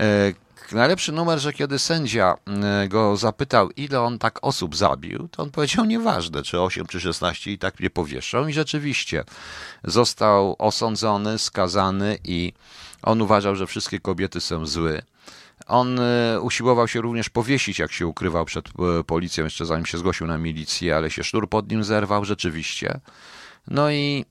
[0.00, 0.32] E,
[0.72, 5.50] najlepszy numer, że kiedy sędzia e, go zapytał, ile on tak osób zabił, to on
[5.50, 8.48] powiedział nieważne, czy 8 czy 16 i tak mnie powieszą.
[8.48, 9.24] I rzeczywiście
[9.84, 12.52] został osądzony, skazany i
[13.02, 15.02] on uważał, że wszystkie kobiety są złe.
[15.66, 18.64] On e, usiłował się również powiesić, jak się ukrywał przed
[19.06, 23.00] policją, jeszcze zanim się zgłosił na milicję, ale się sznur pod nim zerwał, rzeczywiście.
[23.66, 24.24] No i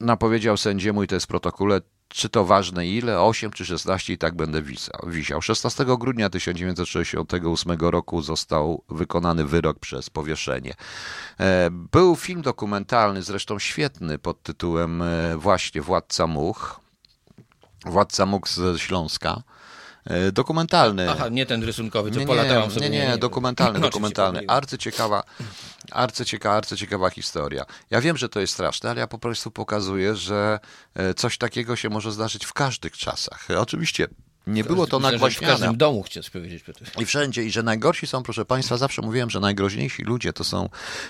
[0.00, 4.18] napowiedział sędziemu, i to jest w protokole, czy to ważne ile, 8 czy 16 i
[4.18, 4.62] tak będę
[5.06, 5.42] wisiał.
[5.42, 10.74] 16 grudnia 1968 roku został wykonany wyrok przez powieszenie.
[11.40, 16.80] E, był film dokumentalny, zresztą świetny, pod tytułem e, właśnie Władca Much.
[17.86, 19.42] Władca Much ze Śląska.
[20.04, 21.10] E, dokumentalny.
[21.10, 22.90] Aha, nie ten rysunkowy, co nie, polatałem sobie.
[22.90, 24.40] Nie, nie, nie, dokumentalny, no, dokumentalny.
[24.48, 25.22] Arcyciekawa,
[25.90, 27.64] arcyciekawa, arcyciekawa historia.
[27.90, 30.60] Ja wiem, że to jest straszne, ale ja po prostu pokazuję, że
[30.94, 33.48] e, coś takiego się może zdarzyć w każdych czasach.
[33.58, 34.08] Oczywiście
[34.46, 35.54] nie było to nagłaśniane.
[35.54, 36.64] W każdym domu chciałeś powiedzieć.
[36.98, 37.44] I wszędzie.
[37.44, 40.68] I że najgorsi są, proszę Państwa, zawsze mówiłem, że najgroźniejsi ludzie to są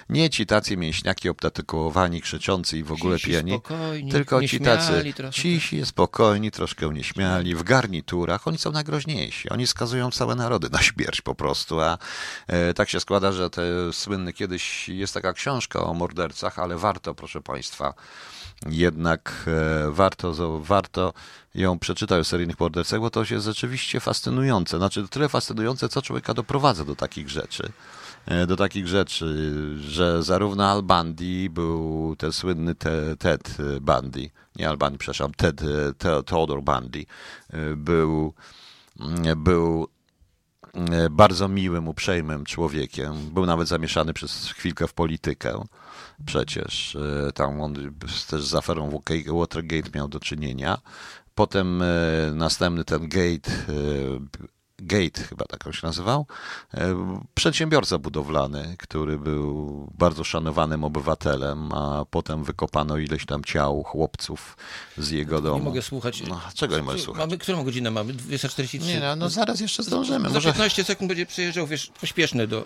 [0.08, 3.60] nie ci tacy mięśniaki obtatykołowani, krzyczący i w ogóle Cisi, pieni,
[4.10, 8.48] tylko ci tacy cisi, spokojni, troszkę nieśmiali, w garniturach.
[8.48, 9.48] Oni są najgroźniejsi.
[9.48, 11.80] Oni skazują całe narody na śmierć po prostu.
[11.80, 11.98] A
[12.46, 13.62] e, tak się składa, że te
[13.92, 17.94] słynny kiedyś jest taka książka o mordercach, ale warto, proszę Państwa,
[18.66, 21.12] jednak e, warto, warto
[21.54, 24.78] ją przeczytać o seryjnych mordercach, bo to jest rzeczywiście fascynujące.
[24.78, 27.72] Znaczy, tyle fascynujące, co człowieka doprowadza do takich rzeczy.
[28.26, 32.74] E, do takich rzeczy, że zarówno Al Bundy był ten słynny
[33.18, 35.62] Ted Bundy, nie Al Bundy, przepraszam, Ted,
[35.98, 37.06] Ted Theodore Bundy,
[37.50, 38.34] e, był,
[39.36, 39.88] był
[41.10, 43.30] bardzo miłym, uprzejmym człowiekiem.
[43.30, 45.64] Był nawet zamieszany przez chwilkę w politykę
[46.26, 46.96] przecież.
[46.96, 47.74] E, tam on
[48.30, 50.78] też z aferą Watergate miał do czynienia.
[51.34, 51.86] Potem e,
[52.34, 54.42] następny ten Gate, e,
[54.82, 56.26] Gate chyba tak się nazywał,
[57.34, 64.56] przedsiębiorca budowlany, który był bardzo szanowanym obywatelem, a potem wykopano ileś tam ciał chłopców
[64.98, 65.58] z jego domu.
[65.58, 66.22] Nie mogę słuchać.
[66.28, 67.20] No, czego nie możesz słuchać?
[67.20, 68.12] Mamy, którą godzinę mamy?
[68.12, 68.94] 243?
[68.94, 70.30] Nie, no, no zaraz jeszcze zdążymy.
[70.30, 72.64] Za 15 sekund będzie przyjeżdżał, wiesz, pośpieszny do,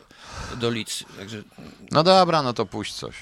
[0.60, 1.04] do Lidz.
[1.18, 1.42] Także...
[1.90, 3.14] No dobra, no to puść coś.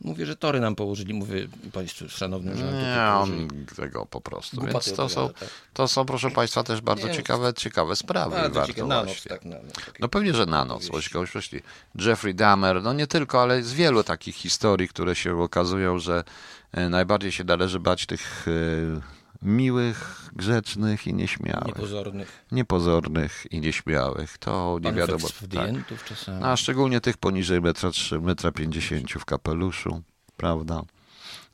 [0.00, 4.60] Mówię, że tory nam położyli, mówię Państwu szanownym, że Nie, on tego po prostu.
[4.60, 5.48] Więc to są, tak?
[5.74, 8.30] to są, proszę Państwa, też bardzo nie, ciekawe, ciekawe sprawy.
[8.30, 8.88] Bardzo ciekawe.
[8.88, 10.00] Na noc, tak, na, tak.
[10.00, 10.88] No pewnie, że na noc.
[10.88, 11.60] Właśnie,
[11.94, 16.24] Jeffrey Dahmer, no nie tylko, ale z wielu takich historii, które się okazują, że
[16.72, 21.66] e, najbardziej się należy bać tych e, miłych, grzecznych i nieśmiałych.
[21.66, 22.44] Niepozornych.
[22.52, 24.38] Niepozornych i nieśmiałych.
[24.38, 25.28] To nie wiadomo.
[25.28, 26.04] Tak.
[26.04, 26.44] Czasami.
[26.44, 30.02] A szczególnie tych poniżej metra, 3, metra 50 w kapeluszu,
[30.36, 30.82] prawda?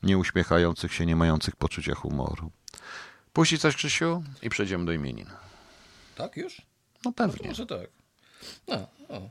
[0.03, 2.51] Nie uśmiechających się, nie mających poczucia humoru.
[3.33, 4.23] Puści coś, Krzysiu?
[4.41, 5.29] I przejdziemy do imienin.
[6.15, 6.61] Tak już?
[7.05, 7.39] No pewnie.
[7.43, 7.87] No, może tak.
[8.67, 8.75] No,
[9.09, 9.29] o.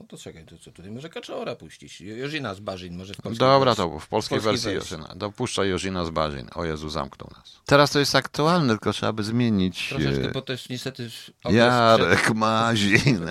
[0.00, 2.00] No to czekaj, to co tutaj może Kaczora puścić?
[2.00, 4.96] Jożina z Barzyn, może w polskiej Dobra, to w polskiej, wersji, wersji.
[5.16, 6.48] Dopuszcza Jożina z Barzyn.
[6.54, 7.60] O Jezu, zamknął nas.
[7.66, 9.88] Teraz to jest aktualne, tylko trzeba by zmienić...
[9.88, 11.10] Troszeczkę, e, bo to jest niestety...
[11.50, 12.36] Jarek przed...
[12.36, 13.26] Mazin.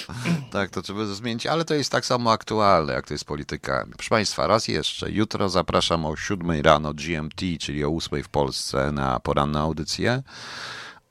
[0.52, 3.86] tak, to trzeba zmienić, ale to jest tak samo aktualne, jak to jest polityka.
[3.92, 5.10] Proszę Państwa, raz jeszcze.
[5.10, 10.22] Jutro zapraszam o 7 rano GMT, czyli o 8 w Polsce na poranną audycję.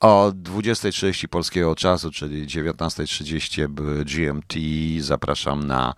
[0.00, 4.54] O 20.30 polskiego czasu, czyli 19.30 GMT,
[5.04, 5.94] zapraszam na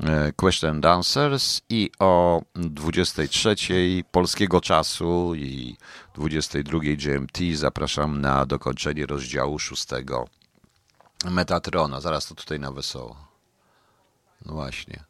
[0.00, 5.76] e, Question and Answers i o 23.00 polskiego czasu i
[6.16, 9.86] 22.00 GMT zapraszam na dokończenie rozdziału 6
[11.24, 12.00] Metatrona.
[12.00, 13.16] Zaraz to tutaj na wesoło.
[14.46, 15.04] No właśnie.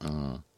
[0.00, 0.49] Mm.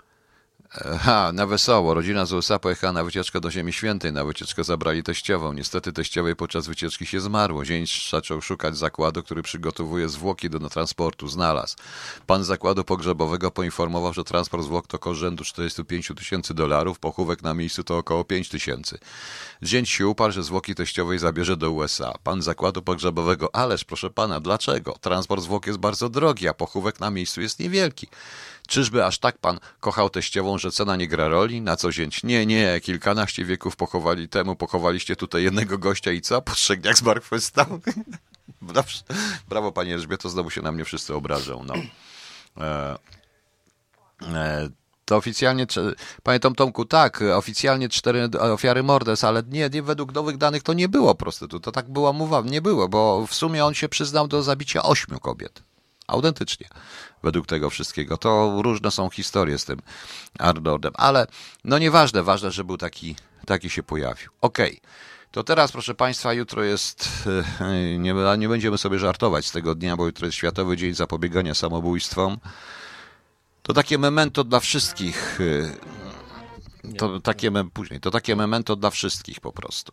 [0.75, 1.95] Ha, na wesoło.
[1.95, 4.13] Rodzina z USA pojechała na wycieczkę do Ziemi Świętej.
[4.13, 5.53] Na wycieczkę zabrali teściową.
[5.53, 7.65] Niestety teściowej podczas wycieczki się zmarło.
[7.65, 11.29] Zięć zaczął szukać zakładu, który przygotowuje zwłoki do transportu.
[11.29, 11.77] Znalazł.
[12.27, 17.55] Pan zakładu pogrzebowego poinformował, że transport zwłok to koszt rzędu 45 tysięcy dolarów, pochówek na
[17.55, 18.99] miejscu to około 5 tysięcy.
[19.63, 22.15] Zięć się uparł, że zwłoki teściowej zabierze do USA.
[22.25, 24.97] Pan zakładu pogrzebowego, ależ proszę pana, dlaczego?
[25.01, 28.09] Transport zwłok jest bardzo drogi, a pochówek na miejscu jest niewielki.
[28.69, 31.61] Czyżby aż tak pan kochał teściową, że cena nie gra roli?
[31.61, 32.23] Na co zięć?
[32.23, 36.43] Nie, nie, kilkanaście wieków pochowali temu, pochowaliście tutaj jednego gościa i co?
[36.43, 37.67] Po trzech dniach zmartwychwstał?
[39.49, 41.65] Brawo, panie Elżbieto, znowu się na mnie wszyscy obrażą.
[41.65, 41.75] No.
[42.65, 42.99] E,
[44.23, 44.69] e,
[45.05, 45.67] to oficjalnie,
[46.23, 50.73] panie Tom Tomku, tak, oficjalnie cztery ofiary mordes, ale nie, nie według nowych danych to
[50.73, 51.65] nie było prostytut.
[51.65, 55.21] To tak była mowa, nie było, bo w sumie on się przyznał do zabicia ośmiu
[55.21, 55.63] kobiet.
[56.13, 56.69] Autentycznie,
[57.23, 58.17] według tego wszystkiego.
[58.17, 59.79] To różne są historie z tym
[60.39, 61.27] Arnoldem, ale
[61.65, 64.31] no nieważne, ważne, że był taki, taki się pojawił.
[64.41, 64.79] Okej.
[64.79, 64.93] Okay.
[65.33, 67.29] To teraz, proszę Państwa, jutro jest,
[67.99, 72.39] nie, nie będziemy sobie żartować z tego dnia, bo jutro jest Światowy Dzień Zapobiegania Samobójstwom.
[73.63, 75.41] To takie memento dla wszystkich.
[75.41, 75.77] Y,
[76.99, 79.93] to takie, później, to takie memento dla wszystkich po prostu.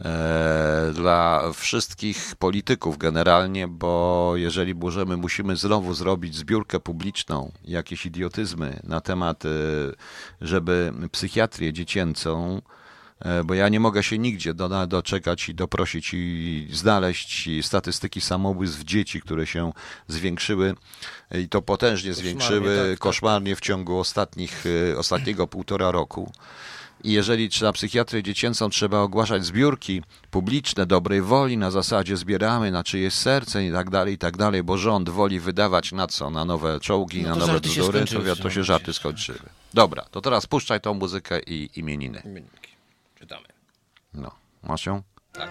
[0.00, 8.80] E, dla wszystkich polityków generalnie, bo jeżeli możemy, musimy znowu zrobić zbiórkę publiczną, jakieś idiotyzmy
[8.84, 9.48] na temat, y,
[10.40, 12.60] żeby psychiatrię dziecięcą
[13.24, 18.84] E, bo ja nie mogę się nigdzie do, doczekać i doprosić i znaleźć statystyki samobójstw
[18.84, 19.72] dzieci, które się
[20.08, 20.74] zwiększyły
[21.38, 22.98] i to potężnie zwiększyły tak, tak.
[22.98, 26.32] koszmarnie w ciągu ostatnich, e, ostatniego półtora roku.
[27.04, 32.84] I jeżeli na psychiatrię dziecięcą trzeba ogłaszać zbiórki publiczne dobrej woli, na zasadzie zbieramy na
[32.84, 36.30] czyjeś serce i tak dalej, i tak dalej, bo rząd woli wydawać na co?
[36.30, 39.38] Na nowe czołgi, no na nowe bzdury, to, to się żarty skończyły.
[39.74, 42.22] Dobra, to teraz puszczaj tą muzykę i imieniny.
[42.24, 42.70] Imieninki.
[43.18, 43.46] Czytamy.
[44.14, 44.30] No,
[44.62, 45.02] masz ją?
[45.32, 45.50] Tak.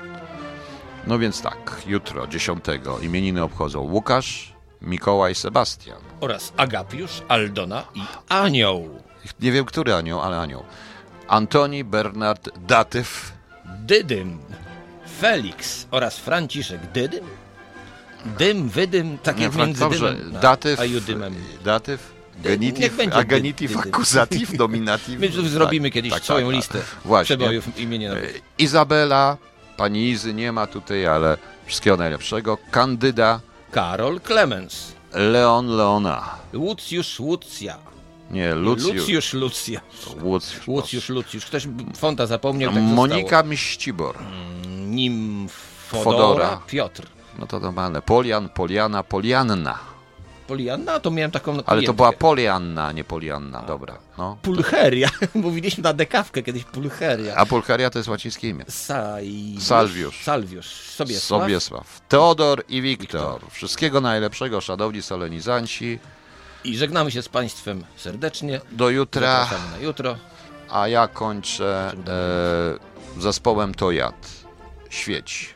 [1.07, 2.65] No więc tak, jutro, 10
[3.01, 6.01] imieniny obchodzą Łukasz, Mikołaj, Sebastian.
[6.19, 8.89] Oraz Agapiusz, Aldona i Anioł.
[9.39, 10.63] Nie wiem, który anioł, ale anioł.
[11.31, 13.31] Antoni, Bernard, Datyw.
[13.65, 14.39] Dydym,
[15.21, 17.25] Felix oraz Franciszek Dydym.
[18.39, 21.35] Dym, wydym, tak jak między dymem datyw, a judymem.
[21.63, 22.11] Datyw,
[22.43, 25.19] Genitiv, a genitiv, akuzativ, nominativ.
[25.19, 27.37] My zrobimy tak, kiedyś tak, całą tak, listę Właśnie.
[27.37, 28.13] przebojów imienia.
[28.13, 28.21] E,
[28.57, 29.37] Izabela,
[29.77, 32.57] pani Izy nie ma tutaj, ale wszystkiego najlepszego.
[32.71, 33.39] Kandyda.
[33.71, 34.91] Karol Clemens.
[35.13, 36.35] Leon Leona.
[36.53, 37.90] Lucjusz Lucja.
[38.31, 39.33] Nie, Lucjusz.
[39.33, 39.33] Lucjusz.
[39.33, 40.67] Lucjusz.
[40.67, 41.45] Lucjusz Lucjusz.
[41.45, 41.67] Ktoś
[41.97, 42.73] fonta zapomniał.
[42.73, 44.15] Tak Monika Miścibor.
[44.87, 45.47] Nim
[45.87, 46.61] Fodora, Fodora.
[46.67, 47.07] Piotr.
[47.39, 48.01] No to normalne.
[48.01, 49.79] Polian, Poliana, Polianna.
[50.47, 53.97] Polianna, to miałem taką Ale to była Polianna, nie Polianna, dobra.
[54.17, 54.37] No.
[54.41, 55.09] Pulcheria.
[55.35, 57.35] Mówiliśmy na dekawkę kiedyś Pulcheria.
[57.35, 58.65] A Pulcheria to jest łacińskie imię.
[58.67, 59.55] Saj...
[59.59, 60.23] Salwiusz.
[60.23, 60.65] Salwiusz.
[60.65, 61.41] Sobiesław.
[61.41, 62.01] Sobiesław.
[62.07, 63.33] Teodor i Wiktor.
[63.33, 63.51] Wiktor.
[63.51, 65.99] Wszystkiego najlepszego, szanowni solenizanci.
[66.63, 68.61] I żegnamy się z Państwem serdecznie.
[68.71, 69.39] Do jutra.
[69.41, 70.17] Zapraszamy na jutro.
[70.69, 71.93] A ja kończę
[73.17, 74.29] e, zespołem To Jad.
[74.89, 75.55] Świeć.